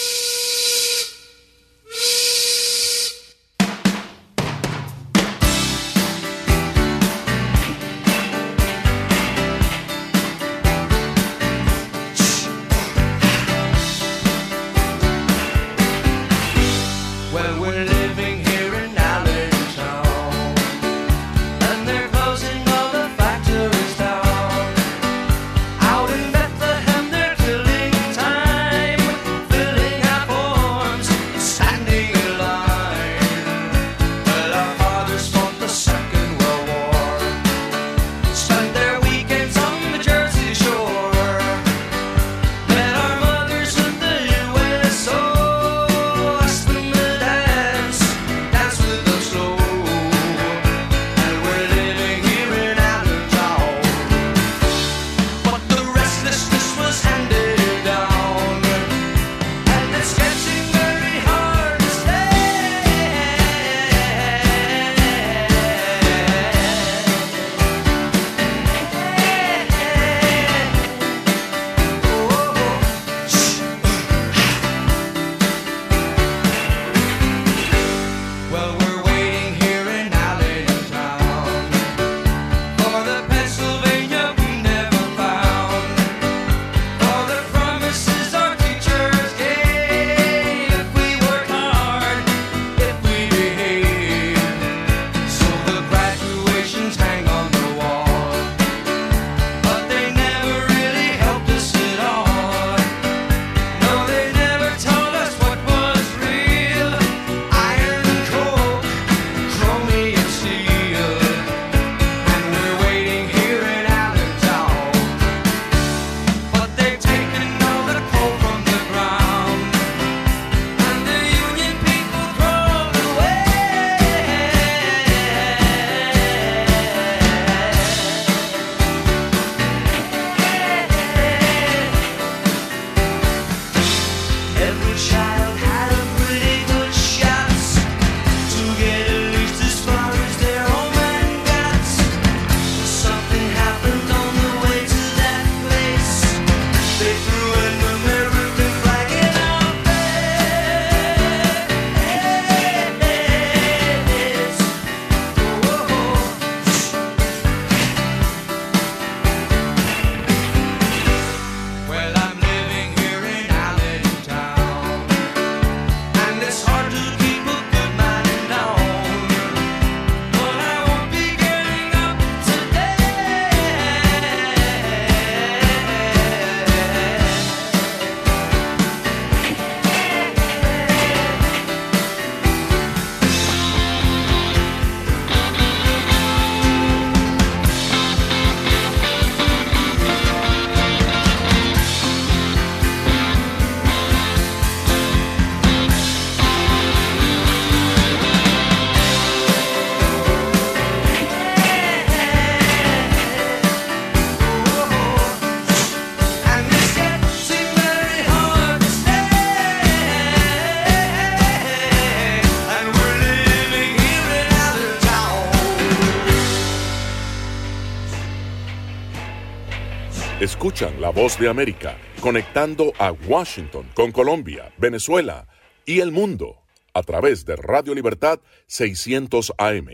Escuchan 220.66 221.00
la 221.00 221.10
voz 221.10 221.38
de 221.38 221.48
América 221.48 221.96
conectando 222.20 222.92
a 222.98 223.12
Washington 223.12 223.88
con 223.94 224.10
Colombia, 224.10 224.72
Venezuela 224.78 225.46
y 225.84 226.00
el 226.00 226.10
mundo 226.10 226.64
a 226.92 227.04
través 227.04 227.44
de 227.44 227.54
Radio 227.54 227.94
Libertad 227.94 228.40
600 228.66 229.52
AM. 229.58 229.86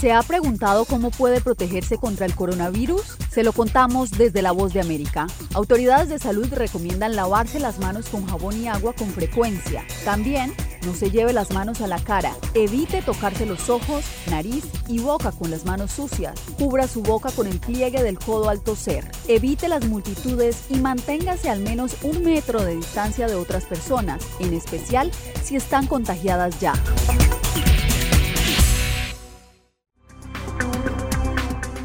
¿Se 0.00 0.12
ha 0.12 0.22
preguntado 0.22 0.84
cómo 0.84 1.10
puede 1.10 1.40
protegerse 1.40 1.98
contra 1.98 2.26
el 2.26 2.36
coronavirus? 2.36 3.16
Se 3.28 3.42
lo 3.42 3.52
contamos 3.52 4.12
desde 4.12 4.40
La 4.40 4.52
Voz 4.52 4.72
de 4.72 4.82
América. 4.82 5.26
Autoridades 5.52 6.08
de 6.08 6.20
salud 6.20 6.46
recomiendan 6.52 7.16
lavarse 7.16 7.58
las 7.58 7.80
manos 7.80 8.08
con 8.08 8.24
jabón 8.26 8.56
y 8.62 8.68
agua 8.68 8.92
con 8.92 9.08
frecuencia. 9.08 9.84
También 10.04 10.54
no 10.86 10.94
se 10.94 11.10
lleve 11.10 11.32
las 11.32 11.50
manos 11.50 11.80
a 11.80 11.86
la 11.86 11.98
cara. 11.98 12.34
Evite 12.54 13.02
tocarse 13.02 13.44
los 13.44 13.68
ojos, 13.68 14.04
nariz 14.30 14.64
y 14.88 15.00
boca 15.00 15.32
con 15.32 15.50
las 15.50 15.64
manos 15.64 15.90
sucias. 15.90 16.40
Cubra 16.56 16.86
su 16.86 17.02
boca 17.02 17.30
con 17.32 17.46
el 17.46 17.58
pliegue 17.58 18.02
del 18.02 18.18
codo 18.18 18.48
al 18.48 18.62
toser. 18.62 19.10
Evite 19.28 19.68
las 19.68 19.84
multitudes 19.86 20.64
y 20.70 20.76
manténgase 20.76 21.50
al 21.50 21.60
menos 21.60 21.96
un 22.02 22.22
metro 22.22 22.64
de 22.64 22.76
distancia 22.76 23.26
de 23.26 23.34
otras 23.34 23.64
personas, 23.64 24.22
en 24.38 24.54
especial 24.54 25.10
si 25.42 25.56
están 25.56 25.86
contagiadas 25.86 26.58
ya. 26.60 26.72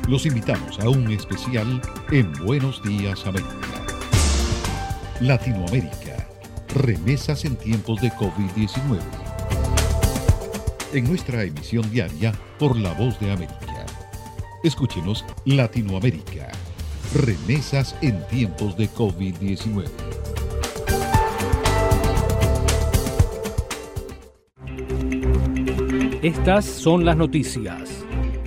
Los 0.08 0.26
invitamos 0.26 0.80
a 0.80 0.90
un 0.90 1.10
especial 1.12 1.82
en 2.12 2.32
Buenos 2.46 2.84
Días 2.84 3.26
América. 3.26 3.56
Latinoamérica. 5.22 6.11
Remesas 6.76 7.44
en 7.44 7.58
tiempos 7.58 8.00
de 8.02 8.10
COVID-19. 8.12 9.00
En 10.94 11.04
nuestra 11.04 11.44
emisión 11.44 11.90
diaria 11.92 12.32
por 12.58 12.78
La 12.78 12.94
Voz 12.94 13.20
de 13.20 13.30
América. 13.30 13.86
Escúchenos 14.64 15.26
Latinoamérica. 15.44 16.50
Remesas 17.14 17.94
en 18.02 18.26
tiempos 18.28 18.78
de 18.78 18.90
COVID-19. 18.90 19.90
Estas 26.22 26.66
son 26.66 27.04
las 27.04 27.18
noticias 27.18 28.06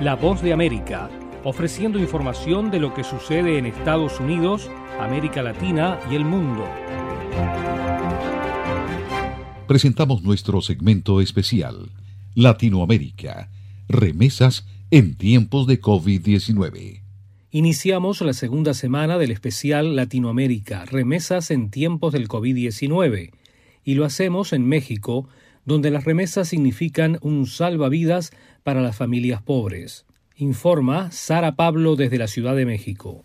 La 0.00 0.16
Voz 0.16 0.42
de 0.42 0.52
América, 0.52 1.10
ofreciendo 1.44 1.98
información 1.98 2.70
de 2.70 2.80
lo 2.80 2.94
que 2.94 3.04
sucede 3.04 3.58
en 3.58 3.66
Estados 3.66 4.20
Unidos, 4.20 4.70
América 5.00 5.42
Latina 5.42 5.98
y 6.10 6.16
el 6.16 6.24
mundo 6.24 6.64
presentamos 9.72 10.22
nuestro 10.22 10.60
segmento 10.60 11.22
especial, 11.22 11.88
Latinoamérica, 12.34 13.48
remesas 13.88 14.66
en 14.90 15.14
tiempos 15.14 15.66
de 15.66 15.80
COVID-19. 15.80 17.00
Iniciamos 17.52 18.20
la 18.20 18.34
segunda 18.34 18.74
semana 18.74 19.16
del 19.16 19.30
especial 19.30 19.96
Latinoamérica, 19.96 20.84
remesas 20.84 21.50
en 21.50 21.70
tiempos 21.70 22.12
del 22.12 22.28
COVID-19, 22.28 23.30
y 23.82 23.94
lo 23.94 24.04
hacemos 24.04 24.52
en 24.52 24.66
México, 24.66 25.26
donde 25.64 25.90
las 25.90 26.04
remesas 26.04 26.48
significan 26.48 27.18
un 27.22 27.46
salvavidas 27.46 28.32
para 28.62 28.80
las 28.80 28.96
familias 28.96 29.42
pobres. 29.42 30.06
Informa 30.36 31.10
Sara 31.10 31.56
Pablo 31.56 31.96
desde 31.96 32.18
la 32.18 32.26
Ciudad 32.26 32.56
de 32.56 32.66
México. 32.66 33.24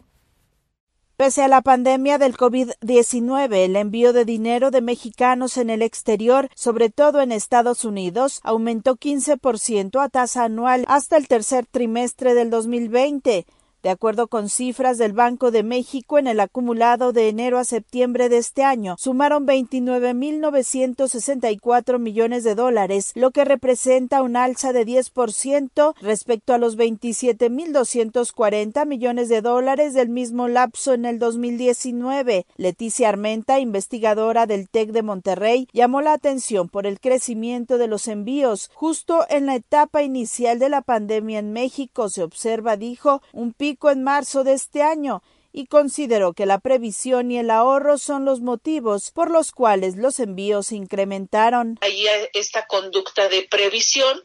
Pese 1.17 1.41
a 1.41 1.47
la 1.47 1.63
pandemia 1.63 2.19
del 2.19 2.37
COVID-19, 2.37 3.65
el 3.65 3.75
envío 3.75 4.13
de 4.13 4.23
dinero 4.23 4.69
de 4.69 4.81
mexicanos 4.81 5.57
en 5.57 5.71
el 5.71 5.81
exterior, 5.81 6.47
sobre 6.53 6.91
todo 6.91 7.21
en 7.21 7.31
Estados 7.31 7.85
Unidos, 7.85 8.39
aumentó 8.43 8.97
15% 8.97 9.99
a 9.99 10.09
tasa 10.09 10.43
anual 10.43 10.85
hasta 10.87 11.17
el 11.17 11.27
tercer 11.27 11.65
trimestre 11.65 12.35
del 12.35 12.51
2020. 12.51 13.47
De 13.87 13.91
acuerdo 13.91 14.27
con 14.27 14.49
cifras 14.49 14.97
del 14.97 15.13
Banco 15.13 15.49
de 15.49 15.63
México, 15.63 16.19
en 16.19 16.27
el 16.27 16.41
acumulado 16.41 17.13
de 17.13 17.29
enero 17.29 17.57
a 17.57 17.63
septiembre 17.63 18.27
de 18.27 18.35
este 18.35 18.65
año, 18.65 18.97
sumaron 18.99 19.47
29.964 19.47 21.97
millones 21.97 22.43
de 22.43 22.53
dólares, 22.53 23.13
lo 23.15 23.31
que 23.31 23.45
representa 23.45 24.23
un 24.23 24.35
alza 24.35 24.73
de 24.73 24.85
10% 24.85 25.93
respecto 26.01 26.53
a 26.53 26.57
los 26.57 26.77
27.240 26.77 28.85
millones 28.85 29.29
de 29.29 29.39
dólares 29.39 29.93
del 29.93 30.09
mismo 30.09 30.49
lapso 30.49 30.93
en 30.93 31.05
el 31.05 31.17
2019. 31.17 32.45
Leticia 32.57 33.07
Armenta, 33.07 33.61
investigadora 33.61 34.47
del 34.47 34.67
TEC 34.67 34.91
de 34.91 35.01
Monterrey, 35.01 35.69
llamó 35.71 36.01
la 36.01 36.11
atención 36.11 36.67
por 36.67 36.87
el 36.87 36.99
crecimiento 36.99 37.77
de 37.77 37.87
los 37.87 38.09
envíos. 38.09 38.69
Justo 38.73 39.25
en 39.29 39.45
la 39.45 39.55
etapa 39.55 40.03
inicial 40.03 40.59
de 40.59 40.67
la 40.67 40.81
pandemia 40.81 41.39
en 41.39 41.53
México 41.53 42.09
se 42.09 42.23
observa, 42.23 42.75
dijo, 42.75 43.21
un 43.31 43.53
en 43.83 44.03
marzo 44.03 44.43
de 44.43 44.53
este 44.53 44.81
año 44.81 45.21
y 45.57 45.65
consideró 45.65 46.33
que 46.33 46.45
la 46.45 46.59
previsión 46.59 47.31
y 47.31 47.39
el 47.39 47.49
ahorro 47.49 47.97
son 47.97 48.25
los 48.25 48.41
motivos 48.41 49.09
por 49.11 49.31
los 49.31 49.51
cuales 49.51 49.95
los 49.95 50.19
envíos 50.19 50.71
incrementaron. 50.71 51.79
Hay 51.81 52.05
esta 52.33 52.67
conducta 52.67 53.27
de 53.27 53.41
previsión 53.43 54.23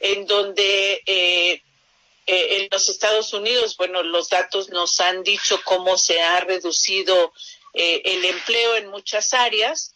en 0.00 0.26
donde 0.26 1.02
eh, 1.06 1.62
eh, 2.26 2.56
en 2.56 2.68
los 2.70 2.88
Estados 2.90 3.32
Unidos, 3.32 3.76
bueno, 3.78 4.02
los 4.02 4.28
datos 4.28 4.68
nos 4.68 5.00
han 5.00 5.22
dicho 5.22 5.58
cómo 5.64 5.96
se 5.96 6.20
ha 6.20 6.40
reducido 6.40 7.32
eh, 7.72 8.02
el 8.04 8.24
empleo 8.26 8.76
en 8.76 8.88
muchas 8.88 9.32
áreas 9.32 9.94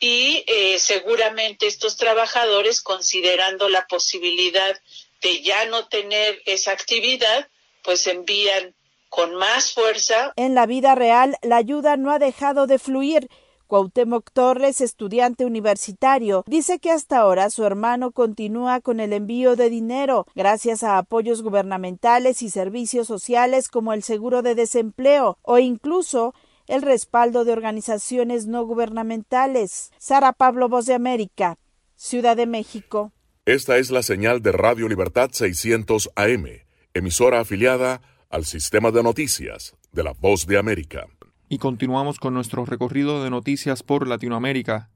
y 0.00 0.44
seguramente 0.78 1.66
estos 1.66 1.96
trabajadores, 1.96 2.82
considerando 2.82 3.70
la 3.70 3.86
posibilidad 3.86 4.78
de 5.22 5.40
ya 5.40 5.64
no 5.66 5.88
tener 5.88 6.42
esa 6.44 6.72
actividad, 6.72 7.48
pues 7.84 8.06
envían 8.06 8.74
con 9.08 9.34
más 9.36 9.72
fuerza. 9.72 10.32
En 10.36 10.54
la 10.54 10.66
vida 10.66 10.94
real, 10.94 11.36
la 11.42 11.56
ayuda 11.56 11.96
no 11.96 12.10
ha 12.10 12.18
dejado 12.18 12.66
de 12.66 12.78
fluir. 12.78 13.28
Cuauhtémoc 13.66 14.30
Torres, 14.32 14.80
estudiante 14.80 15.46
universitario, 15.46 16.44
dice 16.46 16.78
que 16.78 16.90
hasta 16.90 17.18
ahora 17.18 17.48
su 17.48 17.64
hermano 17.64 18.12
continúa 18.12 18.80
con 18.80 19.00
el 19.00 19.12
envío 19.12 19.56
de 19.56 19.70
dinero 19.70 20.26
gracias 20.34 20.82
a 20.82 20.98
apoyos 20.98 21.42
gubernamentales 21.42 22.42
y 22.42 22.50
servicios 22.50 23.06
sociales 23.06 23.68
como 23.68 23.92
el 23.92 24.02
seguro 24.02 24.42
de 24.42 24.54
desempleo 24.54 25.38
o 25.42 25.58
incluso 25.58 26.34
el 26.66 26.82
respaldo 26.82 27.44
de 27.44 27.52
organizaciones 27.52 28.46
no 28.46 28.66
gubernamentales. 28.66 29.92
Sara 29.98 30.32
Pablo, 30.32 30.68
Voz 30.68 30.86
de 30.86 30.94
América, 30.94 31.56
Ciudad 31.96 32.36
de 32.36 32.46
México. 32.46 33.12
Esta 33.46 33.78
es 33.78 33.90
la 33.90 34.02
señal 34.02 34.42
de 34.42 34.52
Radio 34.52 34.88
Libertad 34.88 35.30
600 35.32 36.10
AM 36.16 36.63
emisora 36.94 37.40
afiliada 37.40 38.00
al 38.30 38.44
sistema 38.44 38.92
de 38.92 39.02
noticias 39.02 39.76
de 39.92 40.04
la 40.04 40.12
Voz 40.12 40.46
de 40.46 40.58
América. 40.58 41.06
Y 41.48 41.58
continuamos 41.58 42.18
con 42.18 42.34
nuestro 42.34 42.64
recorrido 42.64 43.22
de 43.22 43.30
noticias 43.30 43.82
por 43.82 44.08
Latinoamérica. 44.08 44.90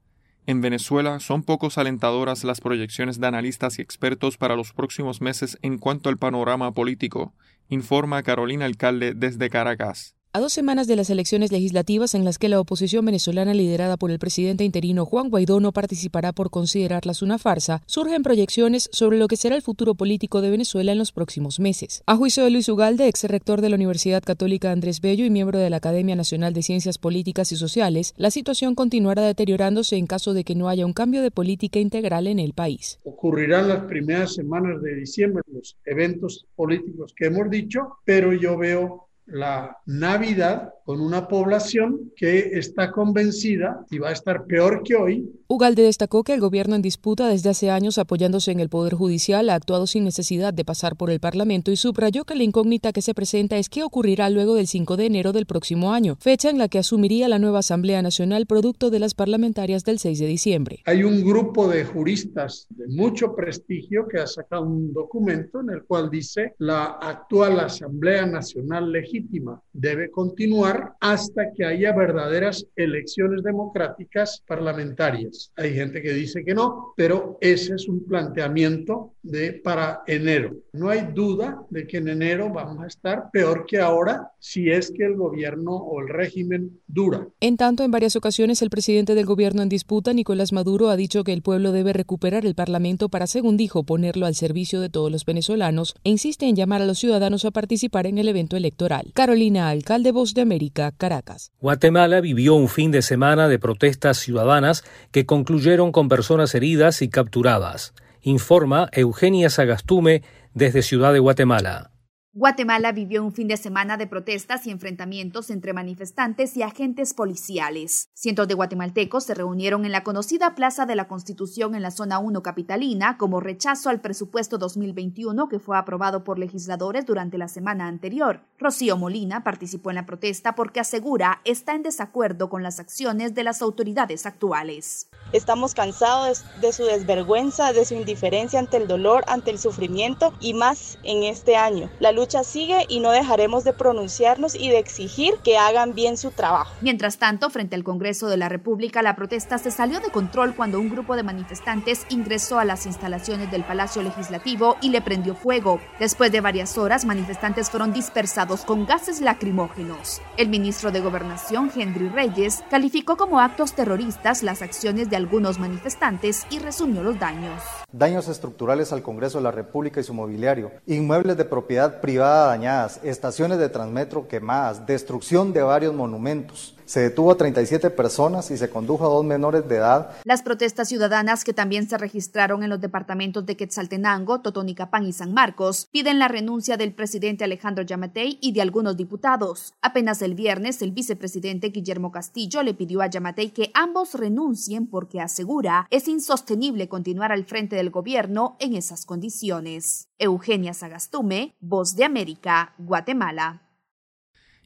En 0.45 0.61
Venezuela 0.61 1.19
son 1.19 1.43
pocos 1.43 1.77
alentadoras 1.77 2.43
las 2.43 2.61
proyecciones 2.61 3.19
de 3.19 3.27
analistas 3.27 3.77
y 3.77 3.81
expertos 3.81 4.37
para 4.37 4.55
los 4.55 4.73
próximos 4.73 5.21
meses 5.21 5.59
en 5.61 5.77
cuanto 5.77 6.09
al 6.09 6.17
panorama 6.17 6.73
político, 6.73 7.33
informa 7.67 8.23
Carolina 8.23 8.65
Alcalde 8.65 9.13
desde 9.13 9.49
Caracas. 9.49 10.15
A 10.31 10.39
dos 10.39 10.53
semanas 10.53 10.85
de 10.85 10.95
las 10.95 11.09
elecciones 11.09 11.51
legislativas 11.51 12.13
en 12.13 12.23
las 12.23 12.37
que 12.37 12.49
la 12.49 12.59
oposición 12.59 13.03
venezolana 13.03 13.55
liderada 13.55 13.97
por 13.97 14.11
el 14.11 14.19
presidente 14.19 14.63
interino 14.63 15.03
Juan 15.03 15.31
Guaidó 15.31 15.59
no 15.59 15.71
participará 15.71 16.33
por 16.33 16.51
considerarlas 16.51 17.23
una 17.23 17.39
farsa, 17.39 17.81
surgen 17.87 18.21
proyecciones 18.21 18.91
sobre 18.93 19.17
lo 19.17 19.27
que 19.27 19.37
será 19.37 19.55
el 19.55 19.63
futuro 19.63 19.95
político 19.95 20.41
de 20.41 20.51
Venezuela 20.51 20.91
en 20.91 20.99
los 20.99 21.11
próximos 21.11 21.59
meses. 21.59 22.03
A 22.05 22.15
juicio 22.15 22.43
de 22.43 22.51
Luis 22.51 22.69
Ugalde, 22.69 23.07
ex 23.07 23.23
rector 23.23 23.59
de 23.61 23.69
la 23.69 23.75
Universidad 23.75 24.21
Católica 24.21 24.71
Andrés 24.71 25.01
Bello 25.01 25.25
y 25.25 25.31
miembro 25.31 25.57
de 25.57 25.71
la 25.71 25.77
Academia 25.77 26.15
Nacional 26.15 26.53
de 26.53 26.61
Ciencias 26.61 26.99
Políticas 26.99 27.51
y 27.51 27.55
Sociales, 27.55 28.13
la 28.15 28.29
situación 28.29 28.75
continuará 28.75 29.23
deteriorándose 29.23 29.95
en 29.95 30.05
caso 30.05 30.35
de 30.35 30.43
que 30.43 30.53
no 30.53 30.69
haya 30.69 30.85
un 30.85 30.93
cambio 30.93 31.23
de 31.23 31.31
política 31.31 31.79
integral 31.79 32.27
en 32.27 32.37
el 32.37 32.53
país. 32.53 32.99
Ocurrirán 33.03 33.67
las 33.67 33.85
primeras 33.85 34.35
semanas 34.35 34.79
de 34.83 34.93
diciembre 34.93 35.41
los 35.51 35.75
eventos 35.85 36.45
políticos 36.55 37.15
que 37.17 37.25
hemos 37.25 37.49
dicho, 37.49 37.97
pero 38.05 38.31
yo 38.31 38.55
veo 38.55 39.08
la 39.31 39.77
Navidad 39.85 40.73
con 40.83 41.01
una 41.01 41.27
población 41.27 42.11
que 42.15 42.57
está 42.57 42.91
convencida 42.91 43.85
y 43.89 43.99
va 43.99 44.09
a 44.09 44.13
estar 44.13 44.45
peor 44.45 44.83
que 44.83 44.95
hoy. 44.95 45.29
Ugalde 45.51 45.81
destacó 45.81 46.23
que 46.23 46.35
el 46.35 46.41
gobierno 46.41 46.75
en 46.75 46.83
disputa 46.83 47.27
desde 47.27 47.49
hace 47.49 47.71
años 47.71 47.97
apoyándose 47.97 48.51
en 48.51 48.59
el 48.59 48.69
Poder 48.69 48.93
Judicial 48.93 49.49
ha 49.49 49.55
actuado 49.55 49.87
sin 49.87 50.03
necesidad 50.03 50.53
de 50.53 50.63
pasar 50.63 50.95
por 50.95 51.09
el 51.09 51.19
Parlamento 51.19 51.71
y 51.71 51.75
subrayó 51.75 52.23
que 52.23 52.35
la 52.35 52.43
incógnita 52.43 52.93
que 52.93 53.01
se 53.01 53.15
presenta 53.15 53.57
es 53.57 53.67
qué 53.67 53.81
ocurrirá 53.81 54.29
luego 54.29 54.53
del 54.53 54.67
5 54.67 54.95
de 54.95 55.07
enero 55.07 55.33
del 55.33 55.47
próximo 55.47 55.91
año, 55.91 56.17
fecha 56.19 56.51
en 56.51 56.59
la 56.59 56.67
que 56.67 56.77
asumiría 56.77 57.27
la 57.27 57.39
nueva 57.39 57.59
Asamblea 57.59 58.03
Nacional 58.03 58.45
producto 58.45 58.91
de 58.91 58.99
las 58.99 59.15
parlamentarias 59.15 59.83
del 59.85 59.97
6 59.97 60.19
de 60.19 60.27
diciembre. 60.27 60.83
Hay 60.85 61.03
un 61.03 61.25
grupo 61.25 61.67
de 61.67 61.83
juristas 61.83 62.67
de 62.69 62.85
mucho 62.85 63.35
prestigio 63.35 64.07
que 64.07 64.19
ha 64.19 64.27
sacado 64.27 64.67
un 64.67 64.93
documento 64.93 65.61
en 65.61 65.71
el 65.71 65.83
cual 65.83 66.11
dice 66.11 66.53
la 66.59 66.99
actual 67.01 67.59
Asamblea 67.59 68.27
Nacional 68.27 68.91
Legítima 68.91 69.59
debe 69.73 70.11
continuar 70.11 70.93
hasta 70.99 71.51
que 71.57 71.65
haya 71.65 71.91
verdaderas 71.91 72.67
elecciones 72.75 73.41
democráticas 73.41 74.43
parlamentarias. 74.45 75.38
Hay 75.55 75.73
gente 75.73 76.01
que 76.01 76.13
dice 76.13 76.43
que 76.43 76.53
no, 76.53 76.93
pero 76.95 77.37
ese 77.41 77.75
es 77.75 77.87
un 77.87 78.05
planteamiento 78.05 79.13
de 79.21 79.53
para 79.53 80.01
enero. 80.07 80.55
No 80.73 80.89
hay 80.89 81.07
duda 81.13 81.61
de 81.69 81.87
que 81.87 81.97
en 81.97 82.07
enero 82.07 82.49
vamos 82.51 82.83
a 82.83 82.87
estar 82.87 83.29
peor 83.31 83.65
que 83.67 83.79
ahora 83.79 84.31
si 84.39 84.69
es 84.69 84.91
que 84.91 85.05
el 85.05 85.15
gobierno 85.15 85.75
o 85.75 86.01
el 86.01 86.09
régimen 86.09 86.79
dura. 86.87 87.27
En 87.39 87.57
tanto, 87.57 87.83
en 87.83 87.91
varias 87.91 88.15
ocasiones 88.15 88.61
el 88.61 88.69
presidente 88.69 89.15
del 89.15 89.25
gobierno 89.25 89.61
en 89.61 89.69
disputa, 89.69 90.13
Nicolás 90.13 90.53
Maduro, 90.53 90.89
ha 90.89 90.95
dicho 90.95 91.23
que 91.23 91.33
el 91.33 91.41
pueblo 91.41 91.71
debe 91.71 91.93
recuperar 91.93 92.45
el 92.45 92.55
Parlamento 92.55 93.09
para, 93.09 93.27
según 93.27 93.57
dijo, 93.57 93.83
ponerlo 93.83 94.25
al 94.25 94.35
servicio 94.35 94.79
de 94.81 94.89
todos 94.89 95.11
los 95.11 95.25
venezolanos 95.25 95.95
e 96.03 96.09
insiste 96.09 96.47
en 96.47 96.55
llamar 96.55 96.81
a 96.81 96.85
los 96.85 96.99
ciudadanos 96.99 97.45
a 97.45 97.51
participar 97.51 98.07
en 98.07 98.17
el 98.17 98.27
evento 98.27 98.57
electoral. 98.57 99.11
Carolina 99.13 99.69
Alcalde, 99.69 100.11
Voz 100.11 100.33
de 100.33 100.41
América, 100.41 100.91
Caracas. 100.97 101.51
Guatemala 101.59 102.21
vivió 102.21 102.55
un 102.55 102.69
fin 102.69 102.91
de 102.91 103.01
semana 103.01 103.47
de 103.47 103.59
protestas 103.59 104.17
ciudadanas 104.17 104.83
que 105.11 105.25
concluyeron 105.29 105.91
con 105.91 106.09
personas 106.09 106.55
heridas 106.55 107.03
y 107.03 107.07
capturadas. 107.07 107.93
Informa 108.23 108.89
Eugenia 108.91 109.51
Sagastume 109.51 110.23
desde 110.55 110.81
Ciudad 110.81 111.13
de 111.13 111.19
Guatemala. 111.19 111.91
Guatemala 112.39 112.93
vivió 112.93 113.21
un 113.21 113.33
fin 113.33 113.49
de 113.49 113.57
semana 113.57 113.97
de 113.97 114.07
protestas 114.07 114.65
y 114.65 114.71
enfrentamientos 114.71 115.49
entre 115.49 115.73
manifestantes 115.73 116.55
y 116.55 116.63
agentes 116.63 117.13
policiales. 117.13 118.07
Cientos 118.13 118.47
de 118.47 118.53
guatemaltecos 118.53 119.25
se 119.25 119.33
reunieron 119.33 119.83
en 119.83 119.91
la 119.91 120.05
conocida 120.05 120.55
Plaza 120.55 120.85
de 120.85 120.95
la 120.95 121.09
Constitución 121.09 121.75
en 121.75 121.81
la 121.81 121.91
zona 121.91 122.17
1 122.19 122.41
capitalina 122.41 123.17
como 123.17 123.41
rechazo 123.41 123.89
al 123.89 123.99
presupuesto 123.99 124.57
2021 124.57 125.49
que 125.49 125.59
fue 125.59 125.77
aprobado 125.77 126.23
por 126.23 126.39
legisladores 126.39 127.05
durante 127.05 127.37
la 127.37 127.49
semana 127.49 127.89
anterior. 127.89 128.45
Rocío 128.57 128.95
Molina 128.95 129.43
participó 129.43 129.89
en 129.91 129.97
la 129.97 130.05
protesta 130.05 130.55
porque 130.55 130.79
asegura 130.79 131.41
está 131.43 131.75
en 131.75 131.83
desacuerdo 131.83 132.47
con 132.47 132.63
las 132.63 132.79
acciones 132.79 133.35
de 133.35 133.43
las 133.43 133.61
autoridades 133.61 134.25
actuales. 134.25 135.09
Estamos 135.33 135.73
cansados 135.73 136.45
de 136.61 136.71
su 136.71 136.85
desvergüenza, 136.85 137.73
de 137.73 137.83
su 137.83 137.95
indiferencia 137.95 138.59
ante 138.59 138.77
el 138.77 138.87
dolor, 138.87 139.25
ante 139.27 139.51
el 139.51 139.59
sufrimiento 139.59 140.33
y 140.39 140.53
más 140.53 140.97
en 141.03 141.23
este 141.23 141.57
año. 141.57 141.89
La 141.99 142.13
lucha 142.13 142.28
sigue 142.43 142.85
y 142.87 142.99
no 142.99 143.11
dejaremos 143.11 143.63
de 143.63 143.73
pronunciarnos 143.73 144.55
y 144.55 144.69
de 144.69 144.77
exigir 144.77 145.33
que 145.43 145.57
hagan 145.57 145.93
bien 145.93 146.17
su 146.17 146.31
trabajo. 146.31 146.73
Mientras 146.81 147.17
tanto, 147.17 147.49
frente 147.49 147.75
al 147.75 147.83
Congreso 147.83 148.27
de 148.27 148.37
la 148.37 148.49
República, 148.49 149.01
la 149.01 149.15
protesta 149.15 149.57
se 149.57 149.71
salió 149.71 149.99
de 149.99 150.11
control 150.11 150.55
cuando 150.55 150.79
un 150.79 150.89
grupo 150.89 151.15
de 151.15 151.23
manifestantes 151.23 152.05
ingresó 152.09 152.59
a 152.59 152.65
las 152.65 152.85
instalaciones 152.85 153.49
del 153.51 153.63
Palacio 153.63 154.03
Legislativo 154.03 154.77
y 154.81 154.89
le 154.89 155.01
prendió 155.01 155.35
fuego. 155.35 155.79
Después 155.99 156.31
de 156.31 156.41
varias 156.41 156.77
horas, 156.77 157.05
manifestantes 157.05 157.69
fueron 157.69 157.93
dispersados 157.93 158.61
con 158.61 158.85
gases 158.85 159.21
lacrimógenos. 159.21 160.21
El 160.37 160.49
ministro 160.49 160.91
de 160.91 161.01
Gobernación, 161.01 161.71
Henry 161.75 162.09
Reyes, 162.09 162.63
calificó 162.69 163.17
como 163.17 163.39
actos 163.39 163.73
terroristas 163.73 164.43
las 164.43 164.61
acciones 164.61 165.09
de 165.09 165.15
algunos 165.15 165.59
manifestantes 165.59 166.45
y 166.49 166.59
resumió 166.59 167.01
los 167.03 167.19
daños. 167.19 167.61
Daños 167.91 168.27
estructurales 168.27 168.93
al 168.93 169.01
Congreso 169.01 169.39
de 169.39 169.45
la 169.45 169.51
República 169.51 169.99
y 169.99 170.03
su 170.03 170.13
mobiliario, 170.13 170.71
inmuebles 170.85 171.37
de 171.37 171.45
propiedad 171.45 172.01
privada 172.01 172.45
dañadas, 172.45 172.99
estaciones 173.03 173.57
de 173.57 173.67
Transmetro 173.67 174.27
quemadas, 174.27 174.85
destrucción 174.85 175.53
de 175.53 175.63
varios 175.63 175.95
monumentos. 175.95 176.75
Se 176.89 177.01
detuvo 177.01 177.29
a 177.29 177.37
37 177.37 177.91
personas 177.91 178.49
y 178.49 178.57
se 178.57 178.71
condujo 178.71 179.05
a 179.05 179.09
dos 179.09 179.23
menores 179.23 179.69
de 179.69 179.75
edad. 179.75 180.09
Las 180.23 180.41
protestas 180.41 180.89
ciudadanas 180.89 181.43
que 181.43 181.53
también 181.53 181.87
se 181.87 181.99
registraron 181.99 182.63
en 182.63 182.71
los 182.71 182.81
departamentos 182.81 183.45
de 183.45 183.55
Quetzaltenango, 183.55 184.41
Totonicapán 184.41 185.05
y 185.05 185.13
San 185.13 185.31
Marcos 185.31 185.87
piden 185.91 186.17
la 186.17 186.27
renuncia 186.27 186.77
del 186.77 186.95
presidente 186.95 187.43
Alejandro 187.43 187.83
Yamatei 187.83 188.39
y 188.41 188.53
de 188.53 188.63
algunos 188.63 188.97
diputados. 188.97 189.75
Apenas 189.83 190.23
el 190.23 190.33
viernes, 190.33 190.81
el 190.81 190.89
vicepresidente 190.89 191.69
Guillermo 191.69 192.11
Castillo 192.11 192.63
le 192.63 192.73
pidió 192.73 193.03
a 193.03 193.07
Yamatei 193.07 193.51
que 193.51 193.69
ambos 193.75 194.15
renuncien 194.15 194.87
porque 194.87 195.21
asegura 195.21 195.85
es 195.91 196.07
insostenible 196.07 196.89
continuar 196.89 197.31
al 197.31 197.45
frente 197.45 197.75
del 197.75 197.91
gobierno 197.91 198.57
en 198.59 198.73
esas 198.73 199.05
condiciones. 199.05 200.07
Eugenia 200.17 200.73
Sagastume, 200.73 201.53
Voz 201.59 201.95
de 201.95 202.05
América, 202.05 202.73
Guatemala 202.79 203.68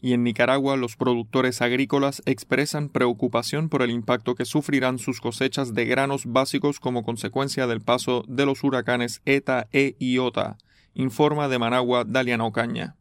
y 0.04 0.12
en 0.12 0.24
Nicaragua 0.24 0.76
los 0.76 0.98
productores 0.98 1.62
agrícolas 1.62 2.22
expresan 2.26 2.90
preocupación 2.90 3.70
por 3.70 3.82
el 3.82 3.90
impacto 3.90 4.36
que 4.36 4.44
sufrirán 4.44 5.00
sus 5.00 5.22
cosechas 5.22 5.74
de 5.74 5.86
granos 5.86 6.26
básicos 6.26 6.82
como 6.82 7.04
consecuencia 7.04 7.68
del 7.68 7.80
paso 7.80 8.26
de 8.28 8.46
los 8.46 8.66
huracanes 8.66 9.22
ETA 9.24 9.70
e 9.72 9.96
Iota, 10.00 10.58
informa 10.94 11.48
de 11.48 11.58
Managua 11.58 12.04
Daliana 12.04 12.44
Ocaña. 12.44 12.98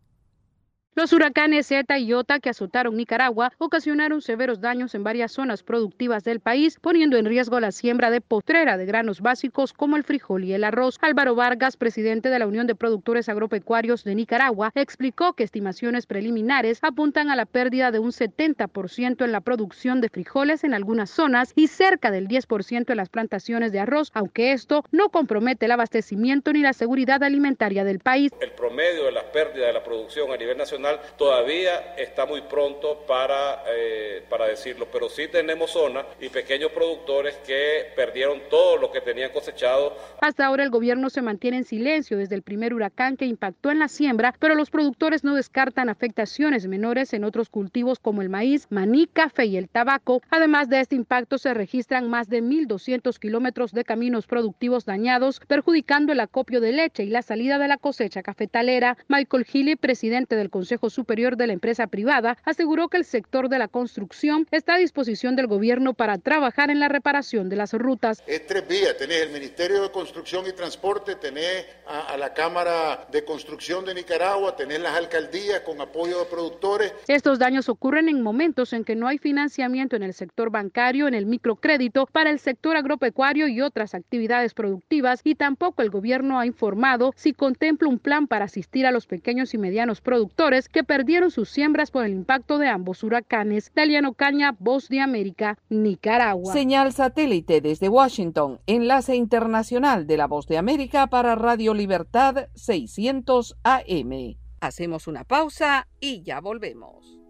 Los 0.94 1.14
huracanes 1.14 1.68
Zeta 1.68 1.98
y 1.98 2.04
Iota 2.04 2.38
que 2.38 2.50
azotaron 2.50 2.98
Nicaragua 2.98 3.50
ocasionaron 3.56 4.20
severos 4.20 4.60
daños 4.60 4.94
en 4.94 5.02
varias 5.02 5.32
zonas 5.32 5.62
productivas 5.62 6.22
del 6.22 6.40
país, 6.40 6.78
poniendo 6.78 7.16
en 7.16 7.24
riesgo 7.24 7.58
la 7.60 7.72
siembra 7.72 8.10
de 8.10 8.20
potrera 8.20 8.76
de 8.76 8.84
granos 8.84 9.22
básicos 9.22 9.72
como 9.72 9.96
el 9.96 10.04
frijol 10.04 10.44
y 10.44 10.52
el 10.52 10.64
arroz. 10.64 10.98
Álvaro 11.00 11.34
Vargas, 11.34 11.78
presidente 11.78 12.28
de 12.28 12.38
la 12.38 12.46
Unión 12.46 12.66
de 12.66 12.74
Productores 12.74 13.30
Agropecuarios 13.30 14.04
de 14.04 14.14
Nicaragua, 14.14 14.70
explicó 14.74 15.32
que 15.32 15.44
estimaciones 15.44 16.04
preliminares 16.04 16.78
apuntan 16.82 17.30
a 17.30 17.36
la 17.36 17.46
pérdida 17.46 17.90
de 17.90 17.98
un 17.98 18.10
70% 18.10 19.24
en 19.24 19.32
la 19.32 19.40
producción 19.40 20.02
de 20.02 20.10
frijoles 20.10 20.62
en 20.62 20.74
algunas 20.74 21.08
zonas 21.08 21.54
y 21.56 21.68
cerca 21.68 22.10
del 22.10 22.28
10% 22.28 22.90
en 22.90 22.96
las 22.98 23.08
plantaciones 23.08 23.72
de 23.72 23.80
arroz, 23.80 24.10
aunque 24.12 24.52
esto 24.52 24.84
no 24.92 25.08
compromete 25.08 25.64
el 25.64 25.72
abastecimiento 25.72 26.52
ni 26.52 26.60
la 26.60 26.74
seguridad 26.74 27.22
alimentaria 27.22 27.82
del 27.82 28.00
país. 28.00 28.30
El 28.42 28.52
promedio 28.52 29.06
de 29.06 29.12
las 29.12 29.24
pérdidas 29.32 29.68
de 29.68 29.72
la 29.72 29.82
producción 29.82 30.30
a 30.30 30.36
nivel 30.36 30.58
nacional 30.58 30.81
todavía 31.16 31.94
está 31.96 32.26
muy 32.26 32.42
pronto 32.42 33.04
para, 33.06 33.64
eh, 33.68 34.24
para 34.28 34.46
decirlo, 34.46 34.88
pero 34.90 35.08
sí 35.08 35.28
tenemos 35.28 35.70
zonas 35.70 36.04
y 36.20 36.28
pequeños 36.28 36.72
productores 36.72 37.36
que 37.46 37.92
perdieron 37.94 38.40
todo 38.50 38.76
lo 38.76 38.90
que 38.90 39.00
tenían 39.00 39.30
cosechado. 39.30 39.96
Hasta 40.20 40.46
ahora 40.46 40.64
el 40.64 40.70
gobierno 40.70 41.10
se 41.10 41.22
mantiene 41.22 41.58
en 41.58 41.64
silencio 41.64 42.18
desde 42.18 42.34
el 42.34 42.42
primer 42.42 42.74
huracán 42.74 43.16
que 43.16 43.26
impactó 43.26 43.70
en 43.70 43.78
la 43.78 43.88
siembra, 43.88 44.34
pero 44.38 44.54
los 44.54 44.70
productores 44.70 45.24
no 45.24 45.34
descartan 45.34 45.88
afectaciones 45.88 46.66
menores 46.66 47.12
en 47.12 47.24
otros 47.24 47.48
cultivos 47.48 47.98
como 47.98 48.22
el 48.22 48.28
maíz, 48.28 48.66
maní, 48.70 49.06
café 49.06 49.46
y 49.46 49.56
el 49.56 49.68
tabaco. 49.68 50.22
Además 50.30 50.68
de 50.68 50.80
este 50.80 50.96
impacto 50.96 51.38
se 51.38 51.54
registran 51.54 52.08
más 52.08 52.28
de 52.28 52.42
1.200 52.42 53.18
kilómetros 53.18 53.72
de 53.72 53.84
caminos 53.84 54.26
productivos 54.26 54.84
dañados, 54.84 55.40
perjudicando 55.46 56.12
el 56.12 56.20
acopio 56.20 56.60
de 56.60 56.72
leche 56.72 57.04
y 57.04 57.08
la 57.08 57.22
salida 57.22 57.58
de 57.58 57.68
la 57.68 57.76
cosecha 57.76 58.22
cafetalera. 58.22 58.96
Michael 59.08 59.46
Healy, 59.52 59.76
presidente 59.76 60.36
del 60.36 60.50
Consejo 60.50 60.71
Consejo 60.72 60.88
Superior 60.88 61.36
de 61.36 61.46
la 61.46 61.52
Empresa 61.52 61.86
Privada, 61.86 62.38
aseguró 62.44 62.88
que 62.88 62.96
el 62.96 63.04
sector 63.04 63.50
de 63.50 63.58
la 63.58 63.68
construcción 63.68 64.46
está 64.50 64.76
a 64.76 64.78
disposición 64.78 65.36
del 65.36 65.46
gobierno 65.46 65.92
para 65.92 66.16
trabajar 66.16 66.70
en 66.70 66.80
la 66.80 66.88
reparación 66.88 67.50
de 67.50 67.56
las 67.56 67.74
rutas. 67.74 68.22
Es 68.26 68.46
tres 68.46 68.66
vías, 68.66 68.96
tenés 68.96 69.20
el 69.20 69.32
Ministerio 69.32 69.82
de 69.82 69.90
Construcción 69.90 70.46
y 70.46 70.52
Transporte, 70.52 71.16
tenés 71.16 71.66
a, 71.86 72.14
a 72.14 72.16
la 72.16 72.32
Cámara 72.32 73.06
de 73.12 73.22
Construcción 73.22 73.84
de 73.84 73.92
Nicaragua, 73.92 74.56
tenés 74.56 74.80
las 74.80 74.96
alcaldías 74.96 75.60
con 75.60 75.78
apoyo 75.78 76.20
de 76.20 76.24
productores. 76.24 76.94
Estos 77.06 77.38
daños 77.38 77.68
ocurren 77.68 78.08
en 78.08 78.22
momentos 78.22 78.72
en 78.72 78.84
que 78.84 78.96
no 78.96 79.08
hay 79.08 79.18
financiamiento 79.18 79.94
en 79.96 80.04
el 80.04 80.14
sector 80.14 80.50
bancario, 80.50 81.06
en 81.06 81.12
el 81.12 81.26
microcrédito, 81.26 82.06
para 82.06 82.30
el 82.30 82.38
sector 82.38 82.76
agropecuario 82.76 83.46
y 83.46 83.60
otras 83.60 83.94
actividades 83.94 84.54
productivas 84.54 85.20
y 85.22 85.34
tampoco 85.34 85.82
el 85.82 85.90
gobierno 85.90 86.40
ha 86.40 86.46
informado 86.46 87.12
si 87.14 87.34
contempla 87.34 87.88
un 87.88 87.98
plan 87.98 88.26
para 88.26 88.46
asistir 88.46 88.86
a 88.86 88.90
los 88.90 89.06
pequeños 89.06 89.52
y 89.52 89.58
medianos 89.58 90.00
productores 90.00 90.61
que 90.68 90.84
perdieron 90.84 91.30
sus 91.30 91.48
siembras 91.48 91.90
por 91.90 92.04
el 92.04 92.12
impacto 92.12 92.58
de 92.58 92.68
ambos 92.68 93.02
huracanes. 93.02 93.72
Daliano 93.74 94.14
Caña, 94.14 94.56
Voz 94.58 94.88
de 94.88 95.00
América, 95.00 95.58
Nicaragua. 95.68 96.52
Señal 96.52 96.92
satélite 96.92 97.60
desde 97.60 97.88
Washington, 97.88 98.60
enlace 98.66 99.16
internacional 99.16 100.06
de 100.06 100.16
la 100.16 100.26
Voz 100.26 100.46
de 100.46 100.58
América 100.58 101.06
para 101.06 101.34
Radio 101.34 101.74
Libertad 101.74 102.48
600 102.54 103.56
AM. 103.62 104.36
Hacemos 104.60 105.06
una 105.06 105.24
pausa 105.24 105.88
y 106.00 106.22
ya 106.22 106.40
volvemos. 106.40 107.21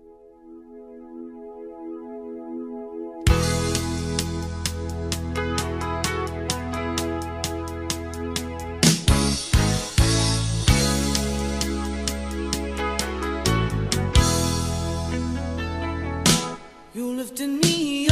You 16.95 17.17
lifted 17.17 17.49
me 17.49 18.12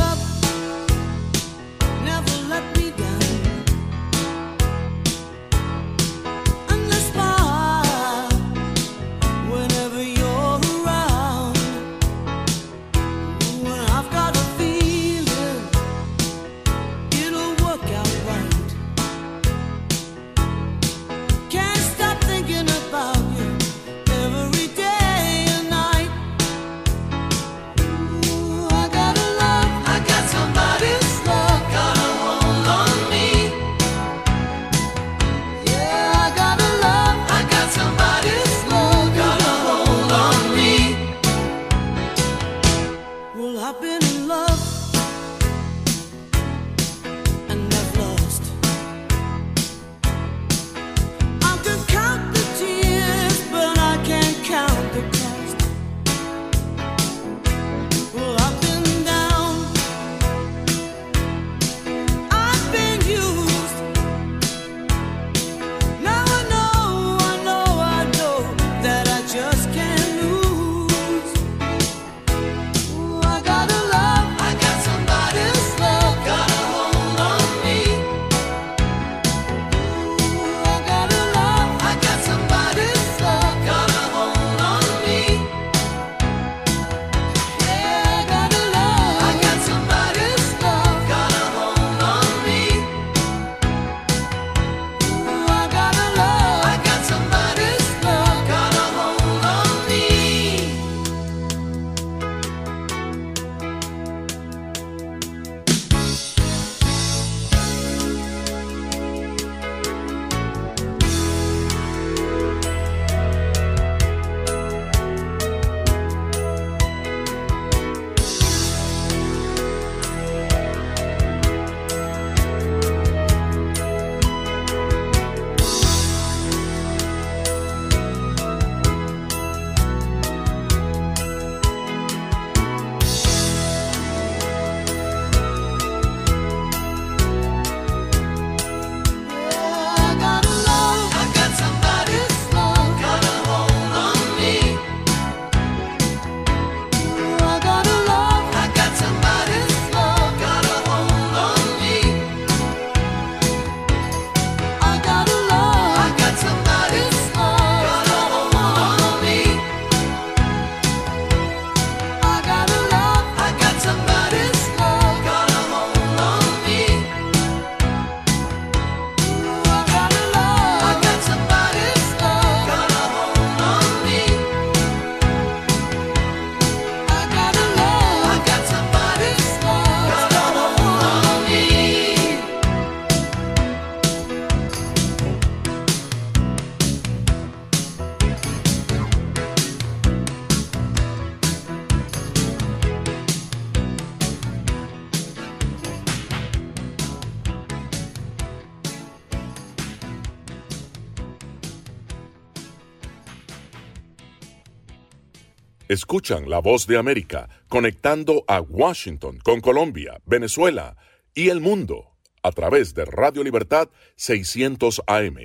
Escuchan 206.01 206.49
la 206.49 206.61
voz 206.61 206.87
de 206.87 206.97
América 206.97 207.51
conectando 207.69 208.43
a 208.49 208.63
Washington 208.63 209.39
con 209.43 209.61
Colombia, 209.61 210.19
Venezuela 210.25 210.97
y 211.35 211.51
el 211.51 211.61
mundo 211.61 212.17
a 212.43 212.53
través 212.53 212.95
de 212.95 213.05
Radio 213.05 213.45
Libertad 213.45 213.91
600 214.17 215.03
AM. 215.07 215.37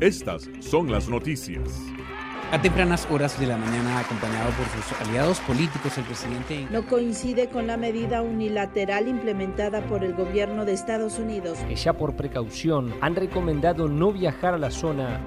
Estas 0.00 0.50
son 0.60 0.92
las 0.92 1.08
noticias. 1.08 1.70
A 2.52 2.60
tempranas 2.60 3.08
horas 3.10 3.40
de 3.40 3.46
la 3.46 3.56
mañana, 3.56 3.98
acompañado 3.98 4.50
por 4.52 4.66
sus 4.66 5.00
aliados 5.00 5.40
políticos, 5.40 5.96
el 5.96 6.04
presidente... 6.04 6.68
No 6.70 6.86
coincide 6.86 7.48
con 7.48 7.66
la 7.66 7.76
medida 7.76 8.20
unilateral 8.20 9.08
implementada 9.08 9.80
por 9.86 10.04
el 10.04 10.12
gobierno 10.12 10.64
de 10.64 10.74
Estados 10.74 11.18
Unidos. 11.18 11.58
Que 11.66 11.74
ya 11.74 11.94
por 11.94 12.14
precaución 12.14 12.94
han 13.00 13.16
recomendado 13.16 13.88
no 13.88 14.12
viajar 14.12 14.54
a 14.54 14.58
la 14.58 14.70
zona 14.70 15.26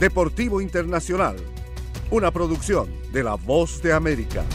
Deportivo 0.00 0.62
Internacional, 0.62 1.36
una 2.10 2.30
producción 2.30 2.88
de 3.12 3.22
La 3.22 3.34
Voz 3.34 3.82
de 3.82 3.92
América. 3.92 4.46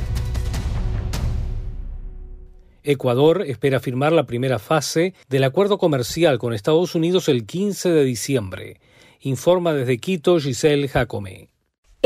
Ecuador 2.82 3.44
espera 3.44 3.80
firmar 3.80 4.12
la 4.12 4.26
primera 4.26 4.58
fase 4.58 5.14
del 5.30 5.44
acuerdo 5.44 5.78
comercial 5.78 6.40
con 6.40 6.56
Estados 6.56 6.96
Unidos 6.96 7.30
el 7.30 7.46
15 7.46 7.90
de 7.92 8.04
diciembre. 8.06 8.80
Informa 9.20 9.74
desde 9.74 10.00
Quito 10.00 10.40
Giselle 10.40 10.88
Jacome. 10.88 11.50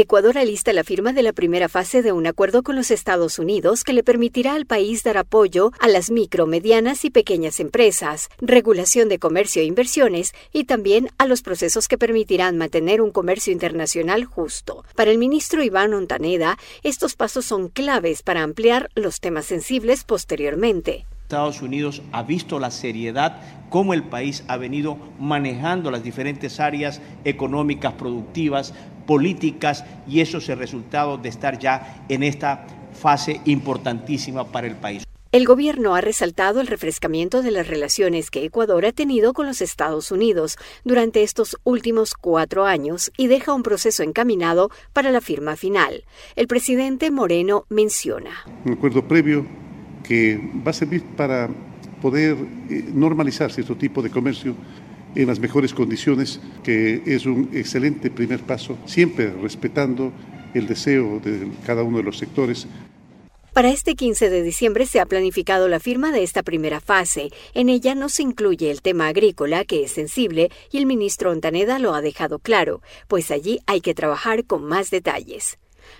Ecuador 0.02 0.38
alista 0.38 0.72
la 0.72 0.86
firma 0.86 1.12
de 1.12 1.24
la 1.24 1.34
primera 1.34 1.68
fase 1.68 2.02
de 2.02 2.14
un 2.14 2.26
acuerdo 2.26 2.64
con 2.64 2.78
los 2.78 2.90
Estados 2.90 3.38
Unidos 3.38 3.84
que 3.84 3.92
le 3.92 4.02
permitirá 4.02 4.54
al 4.54 4.66
país 4.66 5.04
dar 5.04 5.18
apoyo 5.18 5.74
a 5.78 5.90
las 5.90 6.10
micro, 6.10 6.48
medianas 6.48 7.04
y 7.04 7.10
pequeñas 7.10 7.60
empresas, 7.60 8.30
regulación 8.40 9.10
de 9.10 9.20
comercio 9.20 9.62
e 9.62 9.66
inversiones 9.66 10.34
y 10.54 10.64
también 10.64 11.10
a 11.18 11.26
los 11.26 11.42
procesos 11.42 11.90
que 11.90 11.98
permitirán 11.98 12.58
mantener 12.58 13.02
un 13.02 13.12
comercio 13.12 13.52
internacional 13.52 14.24
justo. 14.24 14.86
Para 14.96 15.12
el 15.12 15.18
ministro 15.18 15.64
Iván 15.64 15.94
Ontaneda, 15.94 16.58
estos 16.82 17.18
pasos 17.18 17.44
son 17.44 17.68
claves 17.68 18.22
para 18.22 18.44
ampliar 18.44 18.90
los 18.96 19.20
temas 19.20 19.48
sensibles 19.48 20.06
posteriormente. 20.06 21.08
Estados 21.30 21.62
Unidos 21.62 22.02
ha 22.12 22.24
visto 22.24 22.58
la 22.58 22.72
seriedad 22.72 23.40
cómo 23.70 23.94
el 23.94 24.02
país 24.02 24.44
ha 24.48 24.58
venido 24.58 24.98
manejando 25.20 25.92
las 25.92 26.02
diferentes 26.02 26.60
áreas 26.60 27.02
económicas, 27.24 27.94
productivas, 27.94 28.74
políticas 29.06 29.86
y 30.08 30.22
eso 30.22 30.40
es 30.40 30.50
el 30.50 30.58
resultado 30.58 31.20
de 31.20 31.30
estar 31.30 31.60
ya 31.60 32.04
en 32.10 32.24
esta 32.24 32.66
fase 32.94 33.42
importantísima 33.46 34.52
para 34.52 34.66
el 34.66 34.76
país. 34.76 35.04
El 35.32 35.46
gobierno 35.46 35.94
ha 35.94 36.02
resaltado 36.02 36.62
el 36.62 36.66
refrescamiento 36.66 37.44
de 37.44 37.52
las 37.52 37.68
relaciones 37.68 38.32
que 38.32 38.44
Ecuador 38.44 38.88
ha 38.88 38.92
tenido 38.92 39.34
con 39.34 39.46
los 39.46 39.62
Estados 39.62 40.12
Unidos 40.12 40.58
durante 40.84 41.22
estos 41.22 41.58
últimos 41.64 42.16
cuatro 42.16 42.66
años 42.66 43.12
y 43.18 43.28
deja 43.28 43.54
un 43.54 43.62
proceso 43.62 44.02
encaminado 44.02 44.72
para 44.94 45.12
la 45.12 45.22
firma 45.22 45.56
final. 45.56 46.06
El 46.36 46.48
presidente 46.48 47.12
Moreno 47.12 47.68
menciona. 47.70 48.32
Un 48.66 48.74
acuerdo 48.74 49.08
previo 49.08 49.69
que 50.10 50.42
va 50.66 50.72
a 50.72 50.74
servir 50.74 51.04
para 51.16 51.48
poder 52.02 52.36
eh, 52.70 52.84
normalizar 52.92 53.52
cierto 53.52 53.76
tipo 53.76 54.02
de 54.02 54.10
comercio 54.10 54.56
en 55.14 55.28
las 55.28 55.40
mejores 55.40 55.72
condiciones, 55.72 56.42
que 56.64 57.04
es 57.06 57.28
un 57.28 57.50
excelente 57.54 58.10
primer 58.10 58.40
paso, 58.40 58.76
siempre 58.86 59.32
respetando 59.32 60.12
el 60.56 60.66
deseo 60.66 61.20
de 61.24 61.48
cada 61.64 61.84
uno 61.84 61.98
de 61.98 62.04
los 62.04 62.18
sectores. 62.18 62.66
Para 63.54 63.70
este 63.70 63.94
15 63.96 64.32
de 64.32 64.42
diciembre 64.42 64.88
se 64.88 65.00
ha 65.00 65.06
planificado 65.06 65.68
la 65.68 65.80
firma 65.80 66.12
de 66.12 66.24
esta 66.24 66.42
primera 66.42 66.80
fase. 66.80 67.30
En 67.54 67.70
ella 67.70 67.94
no 67.94 68.10
se 68.10 68.24
incluye 68.24 68.72
el 68.72 68.82
tema 68.82 69.10
agrícola, 69.10 69.64
que 69.64 69.84
es 69.84 69.92
sensible, 69.92 70.50
y 70.72 70.80
el 70.80 70.88
ministro 70.88 71.30
Ontaneda 71.30 71.78
lo 71.78 71.94
ha 71.94 72.02
dejado 72.02 72.40
claro, 72.40 72.82
pues 73.08 73.30
allí 73.30 73.60
hay 73.68 73.82
que 73.82 73.94
trabajar 73.94 74.46
con 74.46 74.64
más 74.64 74.90
detalles 74.90 75.60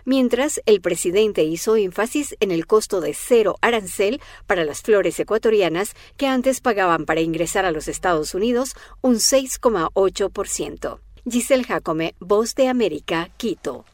mientras 0.10 0.60
el 0.66 0.82
presidente 0.82 1.44
hizo 1.44 1.76
énfasis 1.76 2.36
en 2.40 2.50
el 2.50 2.66
costo 2.66 3.00
de 3.00 3.14
cero 3.14 3.58
arancel 3.62 4.20
para 4.48 4.66
las 4.66 4.82
flores 4.82 5.20
ecuatorianas 5.20 5.94
que 6.18 6.26
antes 6.26 6.62
pagaban 6.62 7.06
para 7.06 7.22
ingresar 7.22 7.64
a 7.64 7.72
los 7.72 7.88
Estados 7.88 8.34
Unidos 8.34 8.76
un 9.02 9.18
6,8%. 9.18 11.00
Giselle 11.30 11.64
Jacome, 11.64 12.16
Voz 12.20 12.56
de 12.56 12.68
América, 12.70 13.30
Quito. 13.38 13.86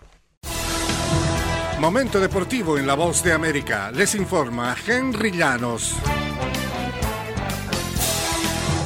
Momento 1.81 2.21
deportivo 2.21 2.77
en 2.77 2.87
la 2.87 2.95
Voz 2.95 3.21
de 3.21 3.33
América. 3.33 3.91
Les 3.91 4.15
informa 4.15 4.73
Henry 4.87 5.31
Llanos. 5.31 5.97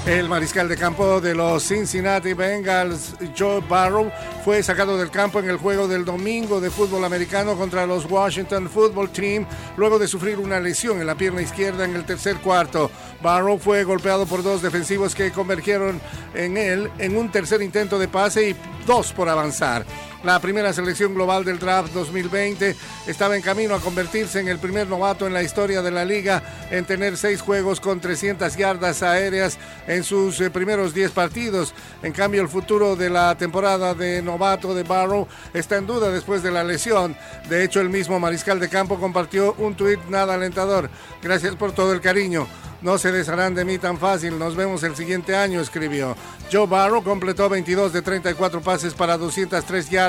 El 0.06 0.28
mariscal 0.28 0.68
de 0.68 0.78
campo 0.78 1.22
de 1.22 1.36
los 1.36 1.64
Cincinnati 1.64 2.34
Bengals, 2.34 3.16
Joe 3.38 3.62
Barrow, 3.68 4.12
fue 4.44 4.64
sacado 4.64 4.98
del 4.98 5.12
campo 5.12 5.40
en 5.40 5.50
el 5.50 5.58
juego 5.58 5.88
del 5.88 6.04
domingo 6.04 6.60
de 6.60 6.72
fútbol 6.72 7.06
americano 7.06 7.56
contra 7.56 7.86
los 7.86 8.06
Washington 8.10 8.70
Football 8.70 9.12
Team 9.12 9.46
luego 9.78 10.00
de 10.00 10.08
sufrir 10.08 10.40
una 10.40 10.60
lesión 10.60 11.00
en 11.00 11.08
la 11.08 11.16
pierna 11.16 11.42
izquierda 11.42 11.86
en 11.86 11.96
el 11.96 12.06
tercer 12.06 12.38
cuarto. 12.38 12.90
Barrow 13.22 13.60
fue 13.60 13.84
golpeado 13.84 14.26
por 14.26 14.42
dos 14.42 14.62
defensivos 14.62 15.14
que 15.14 15.32
convergieron 15.32 16.02
en 16.34 16.58
él 16.58 16.90
en 16.98 17.16
un 17.16 17.30
tercer 17.30 17.62
intento 17.62 18.00
de 18.00 18.08
pase 18.08 18.50
y 18.50 18.56
dos 18.88 19.14
por 19.14 19.30
avanzar. 19.30 19.86
La 20.22 20.38
primera 20.42 20.74
selección 20.74 21.14
global 21.14 21.46
del 21.46 21.60
draft 21.60 21.94
2020 21.94 22.76
estaba 23.08 23.38
en 23.38 23.42
camino 23.42 23.74
a 23.74 23.80
convertirse 23.80 24.42
en 24.42 24.50
el 24.50 24.60
primer 24.60 24.86
novato 24.86 25.26
en 25.26 25.34
la 25.34 25.44
historia 25.44 25.82
de 25.82 25.92
la 25.92 26.04
liga 26.04 26.44
en 26.70 26.84
tener 26.84 27.16
seis 27.16 27.40
juegos 27.40 27.80
con 27.80 28.02
300 28.02 28.54
yardas 28.58 29.02
aéreas 29.02 29.58
en 29.88 30.04
sus 30.04 30.42
eh, 30.42 30.50
primeros 30.50 30.94
10 30.94 31.12
partidos. 31.12 31.74
En 32.04 32.12
cambio, 32.12 32.42
el 32.42 32.50
futuro 32.50 32.98
de 32.98 33.10
la 33.10 33.34
temporada 33.38 33.94
de 33.94 34.22
novato 34.22 34.76
de 34.76 34.84
Barrow 34.84 35.26
está 35.54 35.78
en 35.78 35.88
duda 35.88 36.12
después 36.12 36.44
de 36.44 36.52
la 36.52 36.66
lesión. 36.66 37.16
De 37.48 37.64
hecho, 37.64 37.80
el 37.80 37.90
mismo 37.90 38.20
mariscal 38.20 38.60
de 38.60 38.68
campo 38.68 39.00
compartió 39.00 39.54
un 39.58 39.76
tuit 39.76 40.02
nada 40.10 40.34
alentador. 40.34 40.90
Gracias 41.24 41.56
por 41.56 41.72
todo 41.72 41.94
el 41.94 42.02
cariño. 42.02 42.46
No 42.82 42.98
se 42.98 43.12
desharán 43.12 43.56
de 43.56 43.66
mí 43.66 43.78
tan 43.78 43.98
fácil. 43.98 44.40
Nos 44.40 44.56
vemos 44.56 44.84
el 44.84 44.96
siguiente 44.96 45.36
año, 45.36 45.60
escribió. 45.60 46.16
Joe 46.52 46.66
Barrow 46.66 47.04
completó 47.04 47.50
22 47.50 47.92
de 47.92 48.02
34 48.02 48.62
pases 48.62 48.94
para 48.94 49.18
203 49.18 49.90
yardas, 49.90 50.09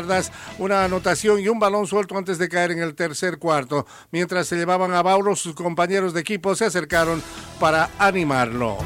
una 0.59 0.85
anotación 0.85 1.41
y 1.41 1.49
un 1.49 1.59
balón 1.59 1.87
suelto 1.87 2.17
antes 2.17 2.39
de 2.39 2.49
caer 2.49 2.73
en 2.73 2.81
el 2.81 2.95
tercer 2.95 3.39
cuarto. 3.39 3.87
Mientras 4.11 4.47
se 4.47 4.57
llevaban 4.57 4.93
a 4.93 5.03
Barrow, 5.03 5.37
sus 5.37 5.55
compañeros 5.55 6.15
de 6.15 6.21
equipo 6.21 6.55
se 6.55 6.67
acercaron 6.67 7.23
para 7.59 7.91
animarlo. 7.99 8.79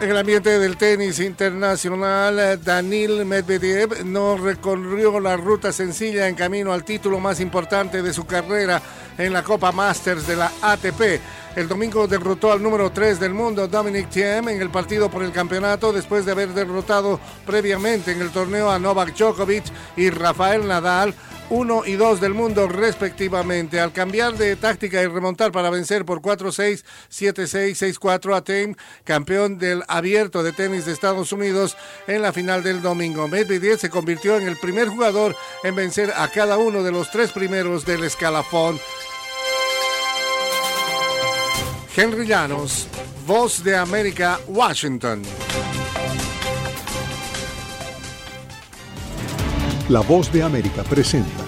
En 0.00 0.10
el 0.10 0.16
ambiente 0.16 0.60
del 0.60 0.76
tenis 0.76 1.18
internacional, 1.18 2.60
Danil 2.62 3.24
Medvedev 3.24 4.04
no 4.04 4.36
recorrió 4.36 5.18
la 5.18 5.36
ruta 5.36 5.72
sencilla 5.72 6.28
en 6.28 6.36
camino 6.36 6.72
al 6.72 6.84
título 6.84 7.18
más 7.18 7.40
importante 7.40 8.00
de 8.00 8.12
su 8.12 8.24
carrera 8.24 8.80
en 9.18 9.32
la 9.32 9.42
Copa 9.42 9.72
Masters 9.72 10.24
de 10.28 10.36
la 10.36 10.52
ATP. 10.62 11.20
El 11.58 11.66
domingo 11.66 12.06
derrotó 12.06 12.52
al 12.52 12.62
número 12.62 12.92
3 12.92 13.18
del 13.18 13.34
mundo, 13.34 13.66
Dominic 13.66 14.10
Thiem, 14.10 14.48
en 14.48 14.62
el 14.62 14.70
partido 14.70 15.10
por 15.10 15.24
el 15.24 15.32
campeonato 15.32 15.92
después 15.92 16.24
de 16.24 16.30
haber 16.30 16.50
derrotado 16.50 17.18
previamente 17.44 18.12
en 18.12 18.20
el 18.20 18.30
torneo 18.30 18.70
a 18.70 18.78
Novak 18.78 19.16
Djokovic 19.16 19.64
y 19.96 20.08
Rafael 20.10 20.68
Nadal 20.68 21.16
1 21.50 21.82
y 21.86 21.94
2 21.94 22.20
del 22.20 22.34
mundo 22.34 22.68
respectivamente. 22.68 23.80
Al 23.80 23.92
cambiar 23.92 24.34
de 24.34 24.54
táctica 24.54 25.02
y 25.02 25.06
remontar 25.06 25.50
para 25.50 25.70
vencer 25.70 26.04
por 26.04 26.20
4-6, 26.20 26.84
7-6, 27.10 27.98
6-4 27.98 28.36
a 28.36 28.44
Thiem, 28.44 28.74
campeón 29.02 29.58
del 29.58 29.82
abierto 29.88 30.44
de 30.44 30.52
tenis 30.52 30.86
de 30.86 30.92
Estados 30.92 31.32
Unidos 31.32 31.76
en 32.06 32.22
la 32.22 32.32
final 32.32 32.62
del 32.62 32.82
domingo. 32.82 33.26
Medvedev 33.26 33.78
se 33.78 33.90
convirtió 33.90 34.36
en 34.36 34.46
el 34.46 34.56
primer 34.58 34.88
jugador 34.88 35.34
en 35.64 35.74
vencer 35.74 36.12
a 36.16 36.28
cada 36.28 36.56
uno 36.58 36.84
de 36.84 36.92
los 36.92 37.10
tres 37.10 37.32
primeros 37.32 37.84
del 37.84 38.04
escalafón 38.04 38.78
Henry 42.00 42.28
Llanos, 42.28 42.86
Voz 43.26 43.64
de 43.64 43.74
América, 43.74 44.38
Washington. 44.46 45.20
La 49.88 49.98
Voz 50.02 50.30
de 50.30 50.44
América 50.44 50.84
presenta 50.84 51.47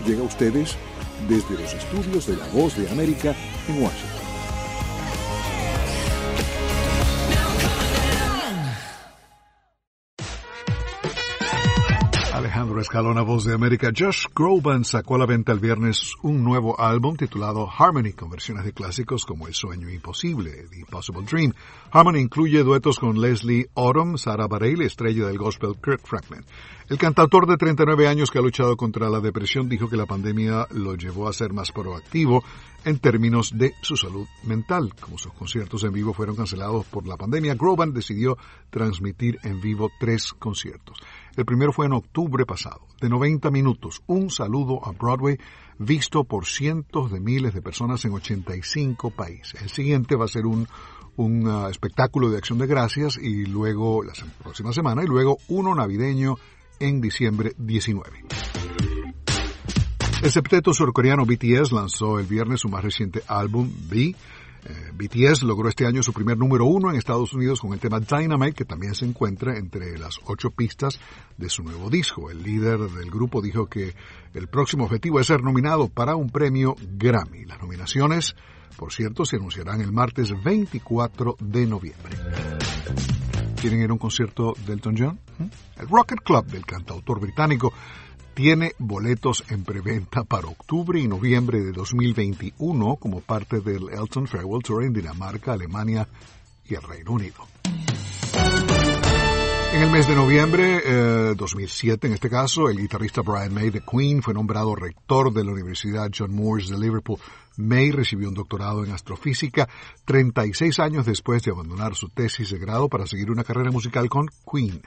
llega 0.00 0.20
a 0.20 0.26
ustedes 0.26 0.76
desde 1.28 1.62
los 1.62 1.72
estudios 1.72 2.26
de 2.26 2.36
La 2.36 2.46
Voz 2.48 2.76
de 2.76 2.90
América 2.90 3.34
en 3.68 3.82
Washington. 3.82 4.21
Escalona, 12.92 13.22
Voz 13.22 13.44
de 13.44 13.54
América. 13.54 13.90
Josh 13.96 14.26
Groban 14.36 14.84
sacó 14.84 15.14
a 15.14 15.20
la 15.20 15.24
venta 15.24 15.50
el 15.50 15.60
viernes 15.60 16.12
un 16.20 16.44
nuevo 16.44 16.78
álbum 16.78 17.16
titulado 17.16 17.66
Harmony, 17.66 18.12
con 18.12 18.28
versiones 18.28 18.66
de 18.66 18.74
clásicos 18.74 19.24
como 19.24 19.48
El 19.48 19.54
Sueño 19.54 19.88
Imposible, 19.88 20.66
The 20.68 20.80
Impossible 20.80 21.22
Dream. 21.22 21.54
Harmony 21.90 22.18
incluye 22.18 22.62
duetos 22.62 22.98
con 22.98 23.18
Leslie 23.18 23.70
Odom, 23.72 24.18
Sarah 24.18 24.46
Bareilles, 24.46 24.88
estrella 24.88 25.26
del 25.26 25.38
gospel 25.38 25.76
Kirk 25.82 26.06
Franklin. 26.06 26.44
El 26.90 26.98
cantautor 26.98 27.46
de 27.46 27.56
39 27.56 28.08
años 28.08 28.30
que 28.30 28.38
ha 28.38 28.42
luchado 28.42 28.76
contra 28.76 29.08
la 29.08 29.20
depresión 29.20 29.70
dijo 29.70 29.88
que 29.88 29.96
la 29.96 30.04
pandemia 30.04 30.66
lo 30.72 30.94
llevó 30.94 31.28
a 31.28 31.32
ser 31.32 31.54
más 31.54 31.72
proactivo 31.72 32.44
en 32.84 32.98
términos 32.98 33.56
de 33.56 33.72
su 33.80 33.96
salud 33.96 34.26
mental. 34.44 34.92
Como 35.00 35.16
sus 35.16 35.32
conciertos 35.32 35.84
en 35.84 35.92
vivo 35.92 36.12
fueron 36.12 36.36
cancelados 36.36 36.84
por 36.84 37.06
la 37.06 37.16
pandemia, 37.16 37.54
Groban 37.54 37.94
decidió 37.94 38.36
transmitir 38.68 39.38
en 39.44 39.62
vivo 39.62 39.90
tres 39.98 40.34
conciertos. 40.34 40.98
El 41.36 41.46
primero 41.46 41.72
fue 41.72 41.86
en 41.86 41.92
octubre 41.92 42.44
pasado, 42.44 42.86
de 43.00 43.08
90 43.08 43.50
minutos, 43.50 44.02
un 44.06 44.30
saludo 44.30 44.86
a 44.86 44.92
Broadway 44.92 45.38
visto 45.78 46.24
por 46.24 46.46
cientos 46.46 47.10
de 47.10 47.20
miles 47.20 47.54
de 47.54 47.62
personas 47.62 48.04
en 48.04 48.12
85 48.12 49.10
países. 49.10 49.62
El 49.62 49.70
siguiente 49.70 50.14
va 50.14 50.26
a 50.26 50.28
ser 50.28 50.44
un, 50.44 50.68
un 51.16 51.46
uh, 51.46 51.68
espectáculo 51.68 52.30
de 52.30 52.36
acción 52.36 52.58
de 52.58 52.66
gracias 52.66 53.16
y 53.16 53.46
luego, 53.46 54.02
la 54.02 54.12
próxima 54.42 54.72
semana, 54.72 55.04
y 55.04 55.06
luego 55.06 55.38
uno 55.48 55.74
navideño 55.74 56.36
en 56.78 57.00
diciembre 57.00 57.54
19. 57.56 58.10
El 60.22 60.30
septeto 60.30 60.72
surcoreano 60.72 61.24
BTS 61.24 61.72
lanzó 61.72 62.18
el 62.20 62.26
viernes 62.26 62.60
su 62.60 62.68
más 62.68 62.84
reciente 62.84 63.22
álbum, 63.26 63.68
B. 63.88 64.14
Eh, 64.64 64.92
BTS 64.94 65.42
logró 65.42 65.68
este 65.68 65.86
año 65.86 66.02
su 66.02 66.12
primer 66.12 66.38
número 66.38 66.66
uno 66.66 66.90
en 66.90 66.96
Estados 66.96 67.32
Unidos 67.32 67.60
con 67.60 67.72
el 67.72 67.80
tema 67.80 67.98
Dynamite, 67.98 68.54
que 68.54 68.64
también 68.64 68.94
se 68.94 69.04
encuentra 69.04 69.56
entre 69.56 69.98
las 69.98 70.20
ocho 70.24 70.50
pistas 70.50 71.00
de 71.36 71.48
su 71.48 71.62
nuevo 71.62 71.90
disco. 71.90 72.30
El 72.30 72.42
líder 72.42 72.78
del 72.78 73.10
grupo 73.10 73.42
dijo 73.42 73.66
que 73.66 73.94
el 74.34 74.48
próximo 74.48 74.84
objetivo 74.84 75.18
es 75.18 75.26
ser 75.26 75.42
nominado 75.42 75.88
para 75.88 76.14
un 76.14 76.30
premio 76.30 76.76
Grammy. 76.96 77.44
Las 77.44 77.60
nominaciones, 77.60 78.36
por 78.76 78.92
cierto, 78.92 79.24
se 79.24 79.36
anunciarán 79.36 79.80
el 79.80 79.92
martes 79.92 80.32
24 80.44 81.36
de 81.40 81.66
noviembre. 81.66 82.16
¿Quieren 83.60 83.80
ir 83.80 83.90
a 83.90 83.92
un 83.92 83.98
concierto 83.98 84.54
de 84.66 84.80
John? 84.82 85.20
¿Mm? 85.38 85.80
El 85.80 85.88
Rocket 85.88 86.20
Club 86.20 86.46
del 86.46 86.66
cantautor 86.66 87.20
británico 87.20 87.72
tiene 88.34 88.74
boletos 88.78 89.44
en 89.48 89.64
preventa 89.64 90.24
para 90.24 90.48
octubre 90.48 90.98
y 91.00 91.08
noviembre 91.08 91.60
de 91.60 91.72
2021 91.72 92.96
como 92.96 93.20
parte 93.20 93.60
del 93.60 93.88
Elton 93.90 94.26
Farewell 94.26 94.62
Tour 94.62 94.84
en 94.84 94.92
Dinamarca, 94.92 95.52
Alemania 95.52 96.08
y 96.64 96.74
el 96.74 96.82
Reino 96.82 97.12
Unido. 97.12 97.46
En 99.72 99.82
el 99.82 99.90
mes 99.90 100.06
de 100.06 100.14
noviembre 100.14 100.82
eh, 100.84 101.34
2007, 101.34 102.06
en 102.06 102.12
este 102.12 102.28
caso, 102.28 102.68
el 102.68 102.78
guitarrista 102.78 103.22
Brian 103.22 103.54
May 103.54 103.70
de 103.70 103.80
Queen 103.80 104.22
fue 104.22 104.34
nombrado 104.34 104.74
rector 104.74 105.32
de 105.32 105.44
la 105.44 105.52
Universidad 105.52 106.10
John 106.16 106.34
Moores 106.34 106.68
de 106.68 106.78
Liverpool. 106.78 107.18
May 107.56 107.90
recibió 107.90 108.28
un 108.28 108.34
doctorado 108.34 108.84
en 108.84 108.92
astrofísica 108.92 109.68
36 110.04 110.78
años 110.78 111.06
después 111.06 111.42
de 111.42 111.52
abandonar 111.52 111.94
su 111.94 112.10
tesis 112.10 112.50
de 112.50 112.58
grado 112.58 112.88
para 112.88 113.06
seguir 113.06 113.30
una 113.30 113.44
carrera 113.44 113.70
musical 113.70 114.10
con 114.10 114.26
Queen. 114.50 114.82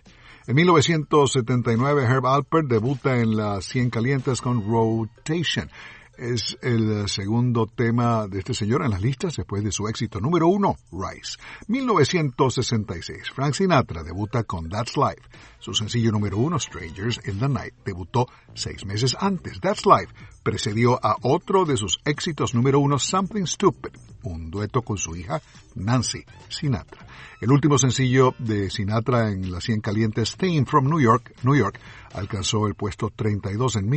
En 0.47 0.55
1979, 0.55 2.03
Herb 2.03 2.27
Alpert 2.27 2.67
debuta 2.67 3.17
en 3.19 3.35
las 3.35 3.65
100 3.65 3.89
calientes 3.89 4.41
con 4.41 4.69
Rotation. 4.69 5.71
Es 6.17 6.57
el 6.61 7.09
segundo 7.09 7.67
tema 7.67 8.27
de 8.27 8.39
este 8.39 8.53
señor 8.53 8.83
en 8.83 8.91
las 8.91 9.01
listas 9.01 9.35
después 9.35 9.63
de 9.63 9.71
su 9.71 9.87
éxito 9.89 10.21
número 10.21 10.47
uno, 10.47 10.77
Rise. 10.91 11.37
1966, 11.67 13.31
Frank 13.33 13.53
Sinatra 13.53 14.01
debuta 14.01 14.43
con 14.45 14.69
That's 14.69 14.95
Life. 14.95 15.27
Su 15.59 15.73
sencillo 15.73 16.11
número 16.11 16.37
uno, 16.37 16.57
Strangers 16.57 17.19
in 17.27 17.39
the 17.39 17.49
Night, 17.49 17.73
debutó 17.83 18.27
seis 18.53 18.85
meses 18.85 19.17
antes. 19.19 19.59
That's 19.59 19.85
Life 19.85 20.13
precedió 20.41 21.03
a 21.03 21.17
otro 21.21 21.65
de 21.65 21.75
sus 21.75 21.99
éxitos 22.05 22.55
número 22.55 22.79
uno, 22.79 22.97
Something 22.97 23.45
Stupid, 23.45 23.91
un 24.23 24.49
dueto 24.51 24.83
con 24.83 24.97
su 24.97 25.17
hija 25.17 25.41
Nancy 25.75 26.23
Sinatra. 26.47 27.05
El 27.41 27.51
último 27.51 27.77
sencillo 27.77 28.35
de 28.39 28.69
Sinatra 28.69 29.31
en 29.31 29.51
las 29.51 29.65
100 29.65 29.81
calientes, 29.81 30.37
Theme 30.37 30.65
from 30.65 30.85
New 30.85 31.01
York, 31.01 31.33
New 31.43 31.55
York, 31.55 31.77
alcanzó 32.13 32.67
el 32.67 32.75
puesto 32.75 33.11
32 33.13 33.75
en 33.75 33.89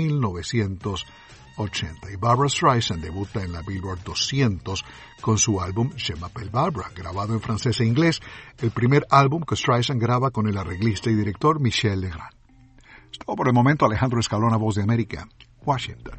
1980 1.59 2.13
y 2.13 2.17
Barbara 2.17 2.49
Streisand 2.49 3.03
debuta 3.03 3.43
en 3.43 3.53
la 3.53 3.63
Billboard 3.63 4.03
200 4.05 4.85
con 5.21 5.39
su 5.39 5.61
álbum 5.61 5.91
Je 5.97 6.15
m'appelle 6.15 6.51
Barbara, 6.51 6.91
grabado 6.95 7.35
en 7.35 7.41
francés 7.41 7.81
e 7.81 7.85
inglés, 7.85 8.21
el 8.59 8.71
primer 8.71 9.07
álbum 9.11 9.43
que 9.43 9.57
Streisand 9.57 10.01
graba 10.01 10.31
con 10.31 10.47
el 10.49 10.57
arreglista 10.57 11.11
y 11.11 11.15
director 11.15 11.61
Michel 11.61 12.01
Legrand. 12.01 12.35
Es 13.11 13.19
por 13.19 13.49
el 13.49 13.55
momento, 13.55 13.85
Alejandro 13.85 14.21
Escalona, 14.21 14.57
Voz 14.57 14.77
de 14.77 14.83
América, 14.83 15.27
Washington. 15.65 16.19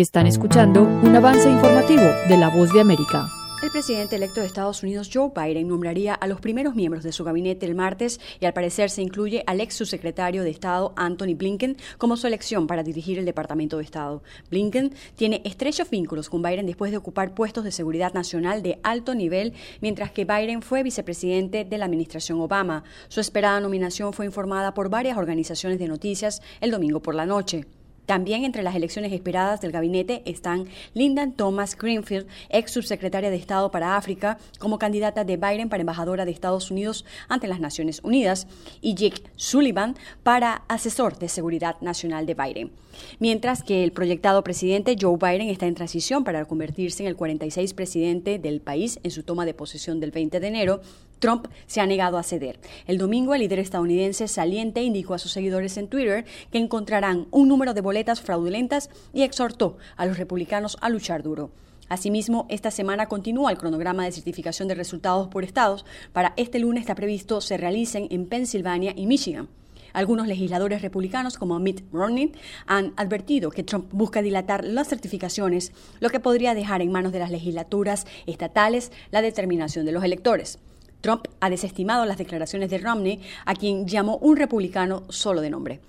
Están 0.00 0.26
escuchando 0.26 0.84
un 0.84 1.14
avance 1.14 1.50
informativo 1.50 2.00
de 2.26 2.38
La 2.38 2.48
Voz 2.48 2.72
de 2.72 2.80
América. 2.80 3.28
El 3.62 3.70
presidente 3.70 4.16
electo 4.16 4.40
de 4.40 4.46
Estados 4.46 4.82
Unidos, 4.82 5.10
Joe 5.12 5.30
Biden, 5.36 5.68
nombraría 5.68 6.14
a 6.14 6.26
los 6.26 6.40
primeros 6.40 6.74
miembros 6.74 7.04
de 7.04 7.12
su 7.12 7.22
gabinete 7.22 7.66
el 7.66 7.74
martes 7.74 8.18
y 8.40 8.46
al 8.46 8.54
parecer 8.54 8.88
se 8.88 9.02
incluye 9.02 9.44
al 9.46 9.60
ex 9.60 9.74
subsecretario 9.74 10.42
de 10.42 10.48
Estado, 10.48 10.94
Anthony 10.96 11.34
Blinken, 11.36 11.76
como 11.98 12.16
su 12.16 12.26
elección 12.26 12.66
para 12.66 12.82
dirigir 12.82 13.18
el 13.18 13.26
Departamento 13.26 13.76
de 13.76 13.82
Estado. 13.82 14.22
Blinken 14.48 14.94
tiene 15.16 15.42
estrechos 15.44 15.90
vínculos 15.90 16.30
con 16.30 16.40
Biden 16.40 16.64
después 16.64 16.92
de 16.92 16.96
ocupar 16.96 17.34
puestos 17.34 17.64
de 17.64 17.70
seguridad 17.70 18.14
nacional 18.14 18.62
de 18.62 18.80
alto 18.82 19.14
nivel, 19.14 19.52
mientras 19.82 20.12
que 20.12 20.24
Biden 20.24 20.62
fue 20.62 20.82
vicepresidente 20.82 21.66
de 21.66 21.76
la 21.76 21.84
administración 21.84 22.40
Obama. 22.40 22.84
Su 23.08 23.20
esperada 23.20 23.60
nominación 23.60 24.14
fue 24.14 24.24
informada 24.24 24.72
por 24.72 24.88
varias 24.88 25.18
organizaciones 25.18 25.78
de 25.78 25.88
noticias 25.88 26.40
el 26.62 26.70
domingo 26.70 27.02
por 27.02 27.14
la 27.14 27.26
noche. 27.26 27.66
También 28.10 28.44
entre 28.44 28.64
las 28.64 28.74
elecciones 28.74 29.12
esperadas 29.12 29.60
del 29.60 29.70
gabinete 29.70 30.22
están 30.24 30.66
Lyndon 30.94 31.30
Thomas 31.30 31.78
Greenfield, 31.78 32.26
ex 32.48 32.72
subsecretaria 32.72 33.30
de 33.30 33.36
Estado 33.36 33.70
para 33.70 33.96
África, 33.96 34.36
como 34.58 34.80
candidata 34.80 35.22
de 35.22 35.36
Biden 35.36 35.68
para 35.68 35.82
embajadora 35.82 36.24
de 36.24 36.32
Estados 36.32 36.72
Unidos 36.72 37.04
ante 37.28 37.46
las 37.46 37.60
Naciones 37.60 38.00
Unidas, 38.02 38.48
y 38.80 38.94
Jake 38.94 39.22
Sullivan 39.36 39.94
para 40.24 40.64
asesor 40.66 41.20
de 41.20 41.28
seguridad 41.28 41.76
nacional 41.82 42.26
de 42.26 42.34
Biden. 42.34 42.72
Mientras 43.18 43.62
que 43.62 43.84
el 43.84 43.92
proyectado 43.92 44.42
presidente 44.44 44.96
Joe 45.00 45.16
Biden 45.16 45.48
está 45.48 45.66
en 45.66 45.74
transición 45.74 46.24
para 46.24 46.44
convertirse 46.44 47.02
en 47.02 47.08
el 47.08 47.16
46 47.16 47.74
presidente 47.74 48.38
del 48.38 48.60
país 48.60 49.00
en 49.02 49.10
su 49.10 49.22
toma 49.22 49.44
de 49.44 49.54
posesión 49.54 50.00
del 50.00 50.10
20 50.10 50.40
de 50.40 50.46
enero, 50.46 50.80
Trump 51.18 51.46
se 51.66 51.80
ha 51.80 51.86
negado 51.86 52.18
a 52.18 52.22
ceder. 52.22 52.58
El 52.86 52.98
domingo, 52.98 53.34
el 53.34 53.42
líder 53.42 53.58
estadounidense 53.58 54.26
saliente 54.26 54.82
indicó 54.82 55.14
a 55.14 55.18
sus 55.18 55.32
seguidores 55.32 55.76
en 55.76 55.88
Twitter 55.88 56.24
que 56.50 56.58
encontrarán 56.58 57.26
un 57.30 57.48
número 57.48 57.74
de 57.74 57.82
boletas 57.82 58.20
fraudulentas 58.20 58.90
y 59.12 59.22
exhortó 59.22 59.76
a 59.96 60.06
los 60.06 60.18
republicanos 60.18 60.76
a 60.80 60.88
luchar 60.88 61.22
duro. 61.22 61.50
Asimismo, 61.90 62.46
esta 62.48 62.70
semana 62.70 63.06
continúa 63.06 63.50
el 63.50 63.58
cronograma 63.58 64.04
de 64.04 64.12
certificación 64.12 64.68
de 64.68 64.76
resultados 64.76 65.26
por 65.26 65.42
estados. 65.42 65.84
Para 66.12 66.32
este 66.36 66.60
lunes 66.60 66.82
está 66.82 66.94
previsto 66.94 67.40
se 67.40 67.56
realicen 67.56 68.06
en 68.10 68.26
Pensilvania 68.26 68.92
y 68.96 69.06
Michigan. 69.06 69.48
Algunos 69.92 70.26
legisladores 70.26 70.82
republicanos, 70.82 71.38
como 71.38 71.58
Mitt 71.58 71.82
Romney, 71.92 72.32
han 72.66 72.92
advertido 72.96 73.50
que 73.50 73.62
Trump 73.62 73.88
busca 73.92 74.22
dilatar 74.22 74.64
las 74.64 74.88
certificaciones, 74.88 75.72
lo 76.00 76.10
que 76.10 76.20
podría 76.20 76.54
dejar 76.54 76.82
en 76.82 76.92
manos 76.92 77.12
de 77.12 77.18
las 77.18 77.30
legislaturas 77.30 78.06
estatales 78.26 78.92
la 79.10 79.22
determinación 79.22 79.86
de 79.86 79.92
los 79.92 80.04
electores. 80.04 80.58
Trump 81.00 81.26
ha 81.40 81.50
desestimado 81.50 82.04
las 82.04 82.18
declaraciones 82.18 82.70
de 82.70 82.78
Romney, 82.78 83.20
a 83.46 83.54
quien 83.54 83.86
llamó 83.86 84.18
un 84.18 84.36
republicano 84.36 85.04
solo 85.08 85.40
de 85.40 85.50
nombre. 85.50 85.80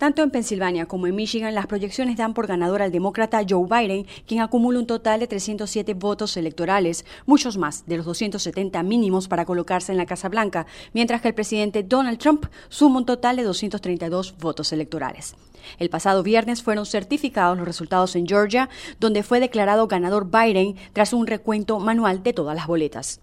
Tanto 0.00 0.22
en 0.22 0.30
Pensilvania 0.30 0.86
como 0.86 1.06
en 1.08 1.14
Michigan, 1.14 1.54
las 1.54 1.66
proyecciones 1.66 2.16
dan 2.16 2.32
por 2.32 2.46
ganador 2.46 2.80
al 2.80 2.90
demócrata 2.90 3.44
Joe 3.46 3.66
Biden, 3.68 4.06
quien 4.26 4.40
acumula 4.40 4.78
un 4.78 4.86
total 4.86 5.20
de 5.20 5.26
307 5.26 5.92
votos 5.92 6.38
electorales, 6.38 7.04
muchos 7.26 7.58
más 7.58 7.84
de 7.84 7.98
los 7.98 8.06
270 8.06 8.82
mínimos 8.82 9.28
para 9.28 9.44
colocarse 9.44 9.92
en 9.92 9.98
la 9.98 10.06
Casa 10.06 10.30
Blanca, 10.30 10.64
mientras 10.94 11.20
que 11.20 11.28
el 11.28 11.34
presidente 11.34 11.82
Donald 11.82 12.16
Trump 12.16 12.46
suma 12.70 13.00
un 13.00 13.04
total 13.04 13.36
de 13.36 13.42
232 13.42 14.38
votos 14.38 14.72
electorales. 14.72 15.34
El 15.78 15.90
pasado 15.90 16.22
viernes 16.22 16.62
fueron 16.62 16.86
certificados 16.86 17.58
los 17.58 17.66
resultados 17.66 18.16
en 18.16 18.26
Georgia, 18.26 18.70
donde 19.00 19.22
fue 19.22 19.38
declarado 19.38 19.86
ganador 19.86 20.30
Biden 20.30 20.76
tras 20.94 21.12
un 21.12 21.26
recuento 21.26 21.78
manual 21.78 22.22
de 22.22 22.32
todas 22.32 22.56
las 22.56 22.66
boletas. 22.66 23.20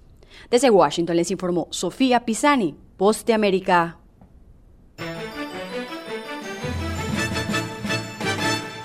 Desde 0.52 0.70
Washington 0.70 1.16
les 1.18 1.32
informó 1.32 1.70
Sofía 1.72 2.24
Pisani, 2.24 2.76
Post 2.98 3.32
América. 3.32 3.98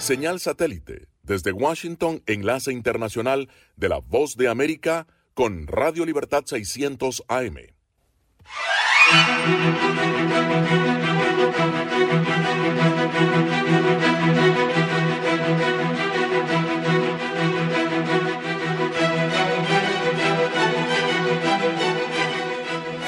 Señal 0.03 0.41
satélite 0.41 1.07
desde 1.23 1.53
Washington, 1.53 2.25
enlace 2.27 2.73
internacional 2.73 3.49
de 3.77 3.89
la 3.89 3.99
Voz 4.01 4.37
de 4.37 4.49
América 4.49 5.07
con 5.33 5.69
Radio 5.69 6.05
Libertad 6.05 6.43
600 6.45 7.23
AM. 7.29 7.59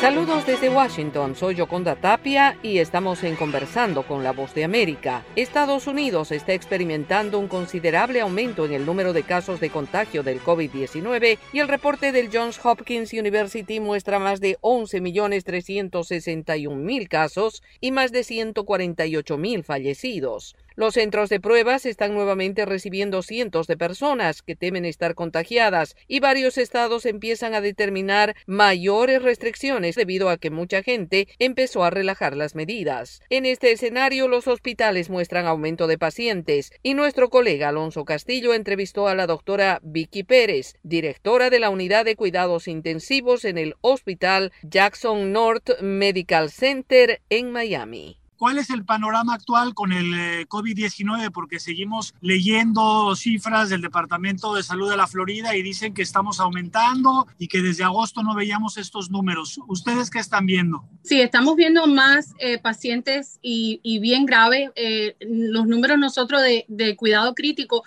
Saludos 0.04 0.44
desde 0.44 0.68
Washington, 0.68 1.34
soy 1.34 1.54
Yoconda 1.54 1.96
Tapia 1.96 2.58
y 2.62 2.76
estamos 2.76 3.24
en 3.24 3.36
Conversando 3.36 4.02
con 4.02 4.22
la 4.22 4.32
Voz 4.32 4.52
de 4.52 4.62
América. 4.62 5.24
Estados 5.34 5.86
Unidos 5.86 6.30
está 6.30 6.52
experimentando 6.52 7.38
un 7.38 7.48
considerable 7.48 8.20
aumento 8.20 8.66
en 8.66 8.74
el 8.74 8.84
número 8.84 9.14
de 9.14 9.22
casos 9.22 9.60
de 9.60 9.70
contagio 9.70 10.22
del 10.22 10.42
COVID-19 10.42 11.38
y 11.54 11.58
el 11.58 11.68
reporte 11.68 12.12
del 12.12 12.28
Johns 12.30 12.60
Hopkins 12.62 13.14
University 13.14 13.80
muestra 13.80 14.18
más 14.18 14.42
de 14.42 14.58
11.361.000 14.60 17.08
casos 17.08 17.62
y 17.80 17.90
más 17.90 18.12
de 18.12 18.20
148.000 18.20 19.64
fallecidos. 19.64 20.54
Los 20.76 20.94
centros 20.94 21.28
de 21.28 21.38
pruebas 21.38 21.86
están 21.86 22.14
nuevamente 22.14 22.64
recibiendo 22.64 23.22
cientos 23.22 23.68
de 23.68 23.76
personas 23.76 24.42
que 24.42 24.56
temen 24.56 24.84
estar 24.84 25.14
contagiadas 25.14 25.94
y 26.08 26.18
varios 26.18 26.58
estados 26.58 27.06
empiezan 27.06 27.54
a 27.54 27.60
determinar 27.60 28.34
mayores 28.46 29.22
restricciones 29.22 29.94
debido 29.94 30.28
a 30.28 30.36
que 30.36 30.50
mucha 30.50 30.82
gente 30.82 31.28
empezó 31.38 31.84
a 31.84 31.90
relajar 31.90 32.36
las 32.36 32.56
medidas. 32.56 33.22
En 33.30 33.46
este 33.46 33.70
escenario, 33.70 34.26
los 34.26 34.48
hospitales 34.48 35.10
muestran 35.10 35.46
aumento 35.46 35.86
de 35.86 35.96
pacientes 35.96 36.72
y 36.82 36.94
nuestro 36.94 37.30
colega 37.30 37.68
Alonso 37.68 38.04
Castillo 38.04 38.52
entrevistó 38.52 39.06
a 39.06 39.14
la 39.14 39.28
doctora 39.28 39.78
Vicky 39.84 40.24
Pérez, 40.24 40.74
directora 40.82 41.50
de 41.50 41.60
la 41.60 41.70
unidad 41.70 42.04
de 42.04 42.16
cuidados 42.16 42.66
intensivos 42.66 43.44
en 43.44 43.58
el 43.58 43.76
Hospital 43.80 44.52
Jackson 44.62 45.32
North 45.32 45.80
Medical 45.80 46.50
Center 46.50 47.20
en 47.30 47.52
Miami. 47.52 48.23
¿Cuál 48.36 48.58
es 48.58 48.70
el 48.70 48.84
panorama 48.84 49.34
actual 49.34 49.74
con 49.74 49.92
el 49.92 50.14
eh, 50.14 50.46
COVID-19? 50.48 51.30
Porque 51.32 51.60
seguimos 51.60 52.14
leyendo 52.20 53.14
cifras 53.16 53.68
del 53.70 53.80
Departamento 53.80 54.54
de 54.54 54.62
Salud 54.62 54.90
de 54.90 54.96
la 54.96 55.06
Florida 55.06 55.56
y 55.56 55.62
dicen 55.62 55.94
que 55.94 56.02
estamos 56.02 56.40
aumentando 56.40 57.26
y 57.38 57.48
que 57.48 57.62
desde 57.62 57.84
agosto 57.84 58.22
no 58.22 58.34
veíamos 58.34 58.76
estos 58.76 59.10
números. 59.10 59.60
¿Ustedes 59.68 60.10
qué 60.10 60.18
están 60.18 60.46
viendo? 60.46 60.84
Sí, 61.02 61.20
estamos 61.20 61.56
viendo 61.56 61.86
más 61.86 62.34
eh, 62.38 62.58
pacientes 62.58 63.38
y, 63.42 63.80
bien 64.00 64.26
grave. 64.26 64.70
Eh, 64.74 65.16
los 65.20 65.66
números 65.66 65.98
nosotros 65.98 66.42
de, 66.42 66.64
de 66.68 66.96
cuidado 66.96 67.34
crítico 67.34 67.84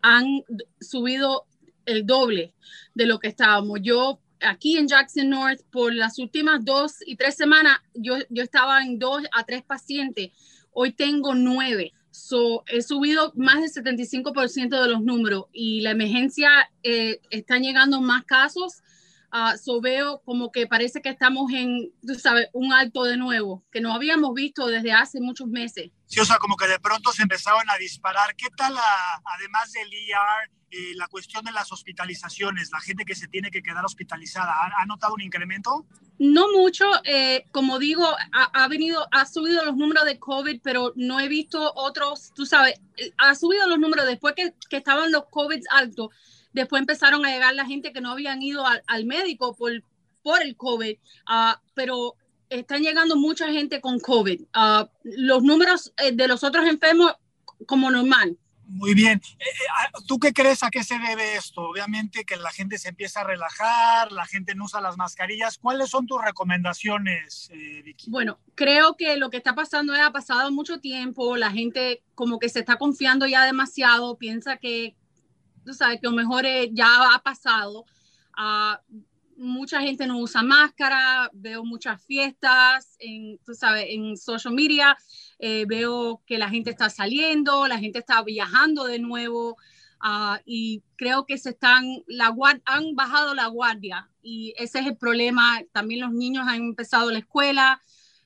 han 0.00 0.42
subido 0.80 1.44
el 1.86 2.06
doble 2.06 2.54
de 2.94 3.06
lo 3.06 3.18
que 3.18 3.28
estábamos. 3.28 3.80
Yo 3.82 4.18
aquí 4.42 4.76
en 4.76 4.88
Jackson 4.88 5.30
North, 5.30 5.60
por 5.70 5.94
las 5.94 6.18
últimas 6.18 6.64
dos 6.64 6.96
y 7.06 7.16
tres 7.16 7.36
semanas, 7.36 7.78
yo, 7.94 8.16
yo 8.28 8.42
estaba 8.42 8.82
en 8.82 8.98
dos 8.98 9.22
a 9.32 9.44
tres 9.44 9.62
pacientes. 9.62 10.30
Hoy 10.72 10.92
tengo 10.92 11.34
nueve. 11.34 11.92
So, 12.10 12.62
he 12.66 12.82
subido 12.82 13.32
más 13.36 13.60
del 13.60 13.84
75% 13.84 14.82
de 14.82 14.88
los 14.88 15.02
números 15.02 15.46
y 15.52 15.80
la 15.80 15.92
emergencia 15.92 16.70
eh, 16.82 17.20
están 17.30 17.62
llegando 17.62 18.00
más 18.00 18.24
casos. 18.24 18.82
Uh, 19.32 19.56
so 19.56 19.80
veo 19.80 20.20
como 20.26 20.52
que 20.52 20.66
parece 20.66 21.00
que 21.00 21.08
estamos 21.08 21.50
en, 21.52 21.90
tú 22.06 22.14
sabes, 22.16 22.48
un 22.52 22.70
alto 22.74 23.04
de 23.04 23.16
nuevo, 23.16 23.64
que 23.72 23.80
no 23.80 23.94
habíamos 23.94 24.34
visto 24.34 24.66
desde 24.66 24.92
hace 24.92 25.20
muchos 25.22 25.48
meses. 25.48 25.90
Sí, 26.04 26.20
o 26.20 26.24
sea, 26.26 26.36
como 26.36 26.54
que 26.54 26.66
de 26.66 26.78
pronto 26.78 27.10
se 27.12 27.22
empezaron 27.22 27.62
a 27.70 27.78
disparar. 27.78 28.36
¿Qué 28.36 28.48
tal, 28.54 28.74
además 29.24 29.72
del 29.72 29.90
ER, 29.90 30.50
eh, 30.70 30.94
la 30.96 31.06
cuestión 31.06 31.44
de 31.46 31.52
las 31.52 31.72
hospitalizaciones, 31.72 32.70
la 32.72 32.80
gente 32.80 33.06
que 33.06 33.14
se 33.14 33.26
tiene 33.26 33.50
que 33.50 33.62
quedar 33.62 33.84
hospitalizada, 33.86 34.54
¿ha, 34.78 34.84
notado 34.84 35.14
un 35.14 35.22
incremento? 35.22 35.86
No 36.18 36.52
mucho, 36.52 36.84
eh, 37.04 37.44
como 37.52 37.78
digo, 37.78 38.06
ha, 38.32 38.68
venido, 38.68 39.08
ha 39.12 39.24
subido 39.24 39.64
los 39.64 39.76
números 39.76 40.04
de 40.04 40.18
COVID, 40.18 40.60
pero 40.62 40.92
no 40.94 41.20
he 41.20 41.28
visto 41.28 41.72
otros, 41.74 42.32
tú 42.34 42.44
sabes, 42.44 42.80
eh, 42.98 43.12
ha 43.16 43.34
subido 43.34 43.66
los 43.66 43.78
números 43.78 44.06
después 44.06 44.34
que, 44.34 44.54
que 44.68 44.76
estaban 44.76 45.10
los 45.10 45.24
COVID 45.30 45.62
altos, 45.70 46.08
después 46.52 46.80
empezaron 46.80 47.24
a 47.24 47.30
llegar 47.30 47.54
la 47.54 47.66
gente 47.66 47.92
que 47.92 48.00
no 48.00 48.12
habían 48.12 48.42
ido 48.42 48.64
al, 48.66 49.04
médico 49.04 49.54
por, 49.54 49.82
por 50.22 50.42
el 50.42 50.56
COVID, 50.56 50.96
uh, 51.28 51.60
pero 51.74 52.14
están 52.48 52.82
llegando 52.82 53.16
mucha 53.16 53.50
gente 53.50 53.80
con 53.80 53.98
COVID. 53.98 54.42
Uh, 54.42 54.86
los 55.04 55.42
números 55.42 55.92
de 56.12 56.28
los 56.28 56.44
otros 56.44 56.66
enfermos 56.66 57.14
como 57.66 57.90
normal. 57.90 58.36
Muy 58.72 58.94
bien. 58.94 59.20
Eh, 59.38 59.44
eh, 59.44 59.66
ah, 59.76 59.90
¿Tú 60.06 60.18
qué 60.18 60.32
crees 60.32 60.62
a 60.62 60.70
qué 60.70 60.82
se 60.82 60.98
debe 60.98 61.36
esto? 61.36 61.60
Obviamente 61.60 62.24
que 62.24 62.36
la 62.36 62.50
gente 62.50 62.78
se 62.78 62.88
empieza 62.88 63.20
a 63.20 63.24
relajar, 63.24 64.10
la 64.12 64.24
gente 64.24 64.54
no 64.54 64.64
usa 64.64 64.80
las 64.80 64.96
mascarillas. 64.96 65.58
¿Cuáles 65.58 65.90
son 65.90 66.06
tus 66.06 66.22
recomendaciones, 66.22 67.50
eh, 67.52 67.82
Vicky? 67.84 68.10
Bueno, 68.10 68.38
creo 68.54 68.96
que 68.96 69.16
lo 69.16 69.28
que 69.28 69.36
está 69.36 69.54
pasando 69.54 69.94
es 69.94 70.00
ha 70.00 70.10
pasado 70.10 70.50
mucho 70.50 70.80
tiempo, 70.80 71.36
la 71.36 71.50
gente 71.50 72.02
como 72.14 72.38
que 72.38 72.48
se 72.48 72.60
está 72.60 72.76
confiando 72.76 73.26
ya 73.26 73.44
demasiado, 73.44 74.16
piensa 74.16 74.56
que, 74.56 74.94
tú 75.64 75.74
sabes, 75.74 76.00
que 76.00 76.06
lo 76.06 76.12
mejor 76.12 76.44
ya 76.72 77.14
ha 77.14 77.22
pasado. 77.22 77.84
Uh, 78.36 79.02
mucha 79.36 79.80
gente 79.80 80.06
no 80.06 80.18
usa 80.18 80.42
máscara, 80.42 81.30
veo 81.32 81.64
muchas 81.64 82.02
fiestas 82.04 82.96
en, 82.98 83.38
tú 83.44 83.54
sabes, 83.54 83.86
en 83.88 84.16
social 84.16 84.54
media, 84.54 84.96
eh, 85.38 85.64
veo 85.66 86.22
que 86.26 86.38
la 86.38 86.48
gente 86.48 86.70
está 86.70 86.88
saliendo, 86.90 87.66
la 87.66 87.78
gente 87.78 87.98
está 87.98 88.22
viajando 88.22 88.84
de 88.84 88.98
nuevo 88.98 89.56
uh, 90.04 90.36
y 90.44 90.82
creo 90.96 91.26
que 91.26 91.38
se 91.38 91.50
están, 91.50 91.84
la 92.06 92.34
han 92.64 92.94
bajado 92.94 93.34
la 93.34 93.46
guardia 93.48 94.08
y 94.22 94.54
ese 94.56 94.80
es 94.80 94.86
el 94.86 94.96
problema. 94.96 95.60
También 95.72 96.00
los 96.00 96.12
niños 96.12 96.46
han 96.46 96.56
empezado 96.56 97.10
la 97.10 97.18
escuela, 97.18 97.80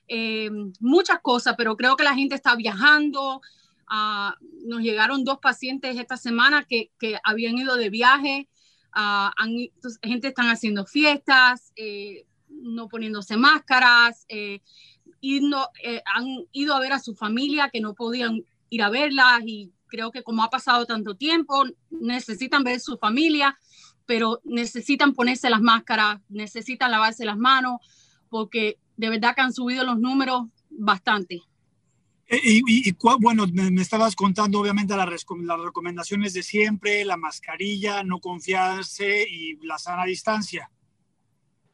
eh, 0.07 0.49
muchas 0.79 1.19
cosas, 1.21 1.55
pero 1.57 1.75
creo 1.75 1.95
que 1.95 2.03
la 2.03 2.15
gente 2.15 2.35
está 2.35 2.55
viajando. 2.55 3.41
Uh, 3.89 4.33
nos 4.67 4.81
llegaron 4.81 5.23
dos 5.23 5.39
pacientes 5.39 5.97
esta 5.97 6.17
semana 6.17 6.65
que, 6.65 6.91
habían 7.23 7.57
ido 7.57 7.77
de 7.77 7.89
viaje 7.89 8.49
uh, 8.95 9.31
gente 10.03 10.27
están 10.27 10.49
haciendo 10.49 10.85
fiestas, 10.85 11.71
eh, 11.75 12.25
no 12.49 12.87
poniéndose 12.87 13.37
máscaras, 13.37 14.25
eh, 14.29 14.61
eh, 15.21 16.01
han 16.05 16.25
ido 16.51 16.75
a 16.75 16.79
ver 16.79 16.93
a 16.93 16.99
su 16.99 17.15
familia 17.15 17.69
que 17.69 17.81
no 17.81 17.93
podían 17.93 18.43
ir 18.69 18.81
a 18.83 18.89
verlas 18.89 19.41
y 19.45 19.71
creo 19.87 20.11
que 20.11 20.23
como 20.23 20.43
ha 20.43 20.49
pasado 20.49 20.85
tanto 20.85 21.15
tiempo, 21.15 21.63
necesitan 21.89 22.63
ver 22.63 22.79
su 22.79 22.97
familia, 22.97 23.57
pero 24.05 24.41
necesitan 24.43 25.13
ponerse 25.13 25.49
las 25.49 25.61
máscaras, 25.61 26.21
necesitan 26.29 26.91
lavarse 26.91 27.25
las 27.25 27.37
manos, 27.37 27.77
porque 28.29 28.79
de 28.97 29.09
verdad 29.09 29.35
que 29.35 29.41
han 29.41 29.53
subido 29.53 29.83
los 29.83 29.99
números 29.99 30.47
bastante. 30.69 31.41
Y, 32.29 32.91
bueno, 33.19 33.45
me, 33.53 33.81
estabas 33.81 34.13
contando 34.13 34.59
obviamente 34.59 34.95
las, 34.95 35.07
las 35.07 35.59
recomendaciones 35.61 36.33
de 36.33 36.43
siempre, 36.43 37.05
la 37.05 37.15
mascarilla, 37.15 38.03
no 38.03 38.19
confiarse 38.19 39.25
y 39.29 39.55
la 39.65 39.77
sana 39.77 40.03
distancia. 40.03 40.69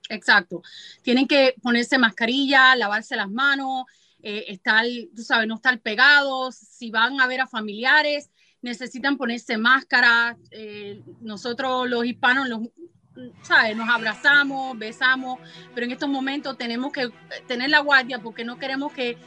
Exacto. 0.10 0.62
Tienen 1.02 1.28
que 1.28 1.56
ponerse 1.62 1.98
mascarilla, 1.98 2.76
lavarse 2.76 3.16
las 3.16 3.32
manos, 3.32 3.86
eh, 4.22 4.46
estar, 4.48 4.86
tú 5.16 5.24
sabes, 5.24 5.48
no 5.48 5.56
estar 5.56 5.80
pegados. 5.80 6.56
Si 6.56 6.92
van 6.92 7.20
a 7.20 7.28
ver 7.28 7.42
a 7.42 7.48
familiares, 7.48 8.30
necesitan 8.62 9.18
ponerse 9.18 9.58
máscara. 9.58 10.38
Eh, 10.52 11.02
nosotros 11.22 11.90
los 11.90 12.06
hispanos, 12.06 12.48
los, 12.48 12.62
¿sabes? 13.42 13.76
Nos 13.76 13.90
abrazamos, 13.90 14.78
besamos, 14.78 15.40
pero 15.74 15.86
en 15.86 15.92
estos 15.92 16.10
momentos 16.10 16.58
tenemos 16.58 16.92
que 16.92 17.10
tener 17.48 17.70
la 17.70 17.80
guardia 17.80 18.20
porque 18.20 18.44
no 18.44 18.58
queremos 18.58 18.92
que 18.94 19.18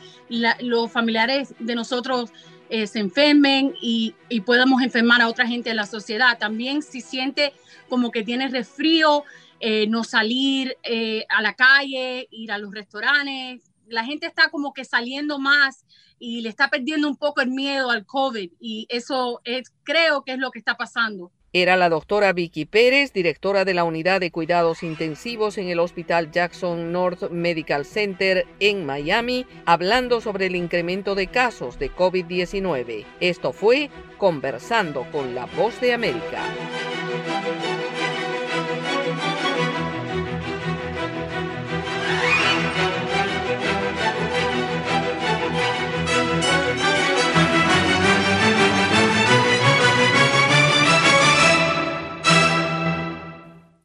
los 0.61 0.91
familiares 0.91 1.55
de 1.59 1.74
nosotros 1.74 2.32
eh, 2.68 2.87
se 2.87 2.99
enfermen 2.99 3.74
y, 3.80 4.14
y, 4.28 4.41
podamos 4.41 4.82
enfermar 4.82 5.22
a 5.22 5.28
otra 5.28 5.47
gente 5.47 5.70
en 5.70 5.76
la 5.76 5.87
sociedad. 5.87 6.37
También 6.39 6.82
si 6.82 7.01
siente 7.01 7.53
como 7.89 8.11
que 8.11 8.24
tiene 8.24 8.49
resfrío, 8.49 9.24
eh, 9.59 9.87
no 9.87 10.05
salir 10.05 10.76
eh, 10.82 11.24
a 11.30 11.41
la 11.41 11.55
calle, 11.55 12.28
ir 12.30 12.53
a 12.53 12.59
los 12.59 12.72
restaurantes. 12.72 13.62
La 13.87 14.05
gente 14.05 14.26
está 14.26 14.51
como 14.51 14.74
que 14.74 14.84
saliendo 14.84 15.39
más 15.39 15.84
y 16.18 16.41
le 16.43 16.49
está 16.49 16.68
perdiendo 16.68 17.09
un 17.09 17.16
poco 17.16 17.41
el 17.41 17.51
miedo 17.51 17.91
al 17.91 18.05
COVID 18.05 18.51
y 18.61 18.87
eso 18.91 19.41
es, 19.45 19.72
creo 19.82 20.24
que 20.24 20.32
es 20.32 20.39
lo 20.39 20.51
que 20.51 20.59
está 20.59 20.76
pasando. 20.76 21.30
Era 21.59 21.78
la 21.78 21.88
doctora 21.88 22.34
Vicky 22.34 22.66
Pérez, 22.66 23.14
directora 23.14 23.64
de 23.64 23.72
la 23.72 23.84
unidad 23.84 24.20
de 24.20 24.30
cuidados 24.30 24.82
intensivos 24.82 25.57
en 25.57 25.68
el 25.68 25.78
Hospital 25.78 26.30
Jackson 26.30 26.92
North 26.92 27.30
Medical 27.30 27.86
Center 27.86 28.46
en 28.61 28.84
Miami, 28.84 29.46
hablando 29.64 30.20
sobre 30.20 30.44
el 30.48 30.54
incremento 30.54 31.14
de 31.14 31.28
casos 31.28 31.78
de 31.78 31.90
COVID-19. 31.90 33.07
Esto 33.20 33.54
fue 33.54 33.88
Conversando 34.18 35.07
con 35.11 35.34
la 35.34 35.46
Voz 35.46 35.80
de 35.80 35.94
América. 35.94 36.42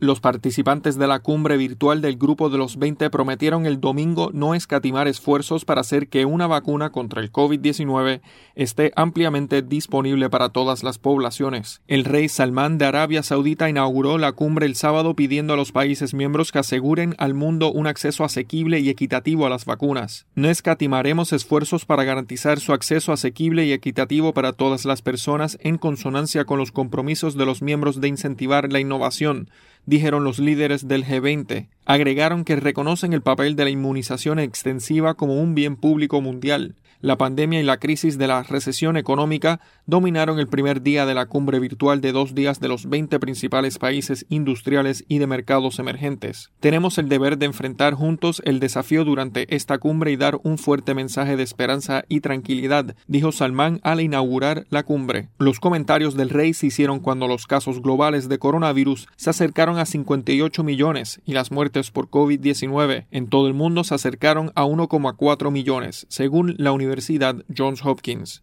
Los 0.00 0.20
participantes 0.20 0.96
de 0.96 1.08
la 1.08 1.18
cumbre 1.18 1.56
virtual 1.56 2.00
del 2.00 2.16
Grupo 2.16 2.50
de 2.50 2.58
los 2.58 2.78
20 2.78 3.10
prometieron 3.10 3.66
el 3.66 3.80
domingo 3.80 4.30
no 4.32 4.54
escatimar 4.54 5.08
esfuerzos 5.08 5.64
para 5.64 5.80
hacer 5.80 6.08
que 6.08 6.24
una 6.24 6.46
vacuna 6.46 6.90
contra 6.90 7.20
el 7.20 7.32
COVID-19 7.32 8.20
esté 8.54 8.92
ampliamente 8.94 9.60
disponible 9.60 10.30
para 10.30 10.50
todas 10.50 10.84
las 10.84 10.98
poblaciones. 10.98 11.82
El 11.88 12.04
rey 12.04 12.28
Salmán 12.28 12.78
de 12.78 12.84
Arabia 12.84 13.24
Saudita 13.24 13.68
inauguró 13.68 14.18
la 14.18 14.30
cumbre 14.30 14.66
el 14.66 14.76
sábado 14.76 15.14
pidiendo 15.14 15.54
a 15.54 15.56
los 15.56 15.72
países 15.72 16.14
miembros 16.14 16.52
que 16.52 16.60
aseguren 16.60 17.16
al 17.18 17.34
mundo 17.34 17.72
un 17.72 17.88
acceso 17.88 18.22
asequible 18.22 18.78
y 18.78 18.90
equitativo 18.90 19.46
a 19.46 19.50
las 19.50 19.64
vacunas. 19.64 20.26
No 20.36 20.48
escatimaremos 20.48 21.32
esfuerzos 21.32 21.86
para 21.86 22.04
garantizar 22.04 22.60
su 22.60 22.72
acceso 22.72 23.12
asequible 23.12 23.66
y 23.66 23.72
equitativo 23.72 24.32
para 24.32 24.52
todas 24.52 24.84
las 24.84 25.02
personas 25.02 25.58
en 25.60 25.76
consonancia 25.76 26.44
con 26.44 26.60
los 26.60 26.70
compromisos 26.70 27.36
de 27.36 27.46
los 27.46 27.62
miembros 27.62 28.00
de 28.00 28.06
incentivar 28.06 28.72
la 28.72 28.78
innovación 28.78 29.48
dijeron 29.86 30.24
los 30.24 30.38
líderes 30.38 30.88
del 30.88 31.04
G20. 31.04 31.68
Agregaron 31.84 32.44
que 32.44 32.56
reconocen 32.56 33.12
el 33.12 33.22
papel 33.22 33.56
de 33.56 33.64
la 33.64 33.70
inmunización 33.70 34.38
extensiva 34.38 35.14
como 35.14 35.40
un 35.40 35.54
bien 35.54 35.76
público 35.76 36.20
mundial 36.20 36.74
la 37.00 37.16
pandemia 37.16 37.60
y 37.60 37.64
la 37.64 37.78
crisis 37.78 38.18
de 38.18 38.26
la 38.26 38.42
recesión 38.42 38.96
económica 38.96 39.60
dominaron 39.86 40.38
el 40.38 40.48
primer 40.48 40.82
día 40.82 41.06
de 41.06 41.14
la 41.14 41.26
cumbre 41.26 41.60
virtual 41.60 42.00
de 42.00 42.12
dos 42.12 42.34
días 42.34 42.60
de 42.60 42.68
los 42.68 42.88
20 42.88 43.18
principales 43.20 43.78
países 43.78 44.26
industriales 44.28 45.04
y 45.08 45.18
de 45.18 45.26
mercados 45.26 45.78
emergentes. 45.78 46.50
Tenemos 46.60 46.98
el 46.98 47.08
deber 47.08 47.38
de 47.38 47.46
enfrentar 47.46 47.94
juntos 47.94 48.42
el 48.44 48.60
desafío 48.60 49.04
durante 49.04 49.54
esta 49.54 49.78
cumbre 49.78 50.10
y 50.10 50.16
dar 50.16 50.40
un 50.42 50.58
fuerte 50.58 50.94
mensaje 50.94 51.36
de 51.36 51.42
esperanza 51.42 52.04
y 52.08 52.20
tranquilidad, 52.20 52.96
dijo 53.06 53.32
Salman 53.32 53.80
al 53.84 54.00
inaugurar 54.00 54.66
la 54.70 54.82
cumbre. 54.82 55.28
Los 55.38 55.60
comentarios 55.60 56.16
del 56.16 56.30
rey 56.30 56.52
se 56.52 56.66
hicieron 56.66 57.00
cuando 57.00 57.28
los 57.28 57.46
casos 57.46 57.80
globales 57.80 58.28
de 58.28 58.38
coronavirus 58.38 59.06
se 59.16 59.30
acercaron 59.30 59.78
a 59.78 59.86
58 59.86 60.64
millones 60.64 61.20
y 61.24 61.32
las 61.32 61.52
muertes 61.52 61.90
por 61.90 62.08
COVID-19 62.08 63.06
en 63.10 63.28
todo 63.28 63.46
el 63.46 63.54
mundo 63.54 63.84
se 63.84 63.94
acercaron 63.94 64.50
a 64.54 64.64
1,4 64.64 65.50
millones, 65.50 66.06
según 66.08 66.54
la 66.58 66.72
Universidad 66.72 66.87
Universidad 66.88 67.44
Johns 67.48 67.84
Hopkins. 67.84 68.42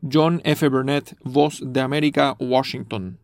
John 0.00 0.40
F. 0.44 0.68
Burnett, 0.68 1.16
Voz 1.24 1.60
de 1.62 1.80
América, 1.80 2.36
Washington. 2.38 3.18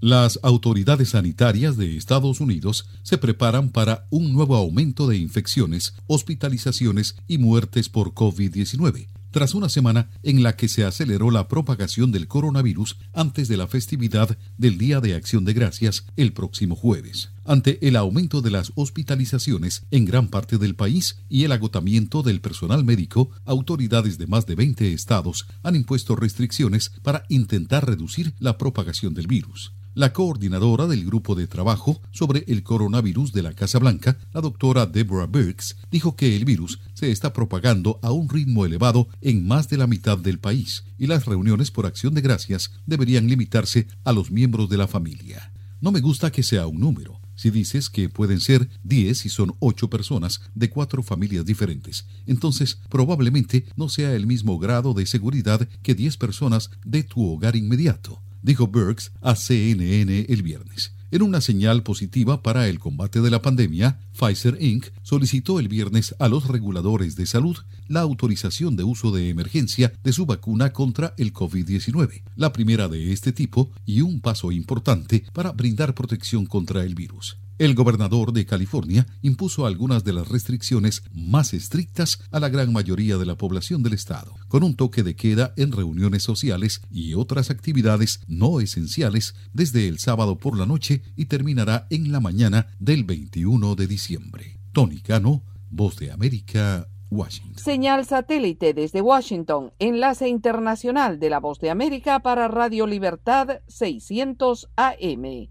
Las 0.00 0.38
autoridades 0.42 1.10
sanitarias 1.10 1.76
de 1.76 1.96
Estados 1.96 2.40
Unidos 2.40 2.88
se 3.02 3.18
preparan 3.18 3.70
para 3.70 4.06
un 4.10 4.32
nuevo 4.32 4.56
aumento 4.56 5.06
de 5.06 5.18
infecciones, 5.18 5.94
hospitalizaciones 6.06 7.16
y 7.26 7.36
muertes 7.38 7.88
por 7.90 8.14
COVID-19 8.14 9.08
tras 9.30 9.54
una 9.54 9.68
semana 9.68 10.10
en 10.22 10.42
la 10.42 10.56
que 10.56 10.68
se 10.68 10.84
aceleró 10.84 11.30
la 11.30 11.48
propagación 11.48 12.12
del 12.12 12.28
coronavirus 12.28 12.96
antes 13.12 13.48
de 13.48 13.56
la 13.56 13.66
festividad 13.66 14.38
del 14.58 14.78
Día 14.78 15.00
de 15.00 15.14
Acción 15.14 15.44
de 15.44 15.52
Gracias 15.52 16.06
el 16.16 16.32
próximo 16.32 16.76
jueves. 16.76 17.30
Ante 17.44 17.86
el 17.86 17.96
aumento 17.96 18.42
de 18.42 18.50
las 18.50 18.72
hospitalizaciones 18.74 19.84
en 19.90 20.04
gran 20.04 20.28
parte 20.28 20.58
del 20.58 20.74
país 20.74 21.18
y 21.28 21.44
el 21.44 21.52
agotamiento 21.52 22.22
del 22.22 22.40
personal 22.40 22.84
médico, 22.84 23.30
autoridades 23.44 24.18
de 24.18 24.26
más 24.26 24.46
de 24.46 24.54
20 24.54 24.92
estados 24.92 25.46
han 25.62 25.76
impuesto 25.76 26.16
restricciones 26.16 26.92
para 27.02 27.24
intentar 27.28 27.86
reducir 27.86 28.34
la 28.38 28.58
propagación 28.58 29.14
del 29.14 29.26
virus. 29.26 29.72
La 29.94 30.12
coordinadora 30.12 30.86
del 30.86 31.04
grupo 31.04 31.34
de 31.34 31.48
trabajo 31.48 32.00
sobre 32.12 32.44
el 32.46 32.62
coronavirus 32.62 33.32
de 33.32 33.42
la 33.42 33.54
Casa 33.54 33.80
Blanca, 33.80 34.16
la 34.32 34.40
doctora 34.40 34.86
Deborah 34.86 35.26
Birx, 35.26 35.78
dijo 35.90 36.14
que 36.14 36.36
el 36.36 36.44
virus 36.44 36.78
se 36.94 37.10
está 37.10 37.32
propagando 37.32 37.98
a 38.00 38.12
un 38.12 38.28
ritmo 38.28 38.64
elevado 38.64 39.08
en 39.20 39.48
más 39.48 39.68
de 39.68 39.78
la 39.78 39.88
mitad 39.88 40.16
del 40.16 40.38
país 40.38 40.84
y 40.96 41.08
las 41.08 41.26
reuniones 41.26 41.72
por 41.72 41.86
acción 41.86 42.14
de 42.14 42.20
gracias 42.20 42.70
deberían 42.86 43.26
limitarse 43.26 43.88
a 44.04 44.12
los 44.12 44.30
miembros 44.30 44.70
de 44.70 44.76
la 44.76 44.86
familia. 44.86 45.52
No 45.80 45.90
me 45.90 46.00
gusta 46.00 46.30
que 46.30 46.44
sea 46.44 46.68
un 46.68 46.78
número. 46.78 47.18
Si 47.34 47.50
dices 47.50 47.90
que 47.90 48.08
pueden 48.08 48.38
ser 48.38 48.68
10 48.84 49.26
y 49.26 49.28
son 49.28 49.56
8 49.58 49.90
personas 49.90 50.40
de 50.54 50.70
cuatro 50.70 51.02
familias 51.02 51.44
diferentes, 51.44 52.06
entonces 52.26 52.78
probablemente 52.90 53.64
no 53.74 53.88
sea 53.88 54.14
el 54.14 54.28
mismo 54.28 54.56
grado 54.60 54.94
de 54.94 55.06
seguridad 55.06 55.68
que 55.82 55.96
10 55.96 56.16
personas 56.16 56.70
de 56.84 57.02
tu 57.02 57.26
hogar 57.28 57.56
inmediato 57.56 58.20
dijo 58.42 58.66
Burks 58.66 59.12
a 59.20 59.34
CNN 59.36 60.26
el 60.28 60.42
viernes. 60.42 60.92
En 61.12 61.22
una 61.22 61.40
señal 61.40 61.82
positiva 61.82 62.40
para 62.40 62.68
el 62.68 62.78
combate 62.78 63.20
de 63.20 63.30
la 63.30 63.42
pandemia, 63.42 63.98
Pfizer 64.16 64.56
Inc. 64.62 64.86
solicitó 65.02 65.58
el 65.58 65.66
viernes 65.66 66.14
a 66.20 66.28
los 66.28 66.46
reguladores 66.46 67.16
de 67.16 67.26
salud 67.26 67.56
la 67.88 68.00
autorización 68.00 68.76
de 68.76 68.84
uso 68.84 69.10
de 69.10 69.28
emergencia 69.28 69.92
de 70.04 70.12
su 70.12 70.24
vacuna 70.24 70.72
contra 70.72 71.14
el 71.18 71.32
COVID-19, 71.32 72.22
la 72.36 72.52
primera 72.52 72.86
de 72.86 73.12
este 73.12 73.32
tipo 73.32 73.72
y 73.84 74.02
un 74.02 74.20
paso 74.20 74.52
importante 74.52 75.24
para 75.32 75.50
brindar 75.50 75.94
protección 75.94 76.46
contra 76.46 76.84
el 76.84 76.94
virus. 76.94 77.38
El 77.60 77.74
gobernador 77.74 78.32
de 78.32 78.46
California 78.46 79.06
impuso 79.20 79.66
algunas 79.66 80.02
de 80.02 80.14
las 80.14 80.26
restricciones 80.26 81.02
más 81.12 81.52
estrictas 81.52 82.18
a 82.30 82.40
la 82.40 82.48
gran 82.48 82.72
mayoría 82.72 83.18
de 83.18 83.26
la 83.26 83.34
población 83.34 83.82
del 83.82 83.92
estado, 83.92 84.34
con 84.48 84.62
un 84.62 84.76
toque 84.76 85.02
de 85.02 85.14
queda 85.14 85.52
en 85.58 85.70
reuniones 85.70 86.22
sociales 86.22 86.80
y 86.90 87.12
otras 87.12 87.50
actividades 87.50 88.22
no 88.26 88.60
esenciales 88.60 89.34
desde 89.52 89.88
el 89.88 89.98
sábado 89.98 90.38
por 90.38 90.58
la 90.58 90.64
noche 90.64 91.02
y 91.16 91.26
terminará 91.26 91.86
en 91.90 92.12
la 92.12 92.20
mañana 92.20 92.68
del 92.78 93.04
21 93.04 93.74
de 93.74 93.86
diciembre. 93.86 94.58
Tony 94.72 95.02
Cano, 95.02 95.42
Voz 95.68 95.98
de 95.98 96.12
América, 96.12 96.88
Washington. 97.10 97.62
Señal 97.62 98.06
satélite 98.06 98.72
desde 98.72 99.02
Washington, 99.02 99.74
enlace 99.78 100.30
internacional 100.30 101.20
de 101.20 101.28
la 101.28 101.40
Voz 101.40 101.58
de 101.58 101.68
América 101.68 102.20
para 102.20 102.48
Radio 102.48 102.86
Libertad 102.86 103.60
600 103.68 104.70
AM. 104.76 105.50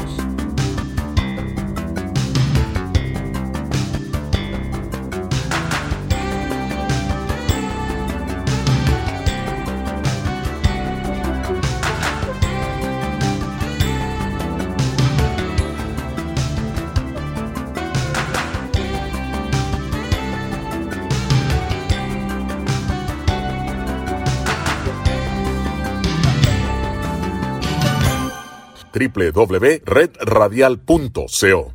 www.redradial.co. 28.93 31.73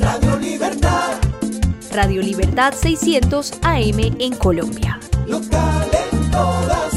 Radio 0.00 0.36
Libertad. 0.38 1.18
Radio 1.92 2.22
Libertad 2.22 2.72
600 2.74 3.58
AM 3.62 3.98
en 4.20 4.34
Colombia. 4.36 5.00
Local 5.26 5.88
en 6.12 6.30
todas 6.30 6.87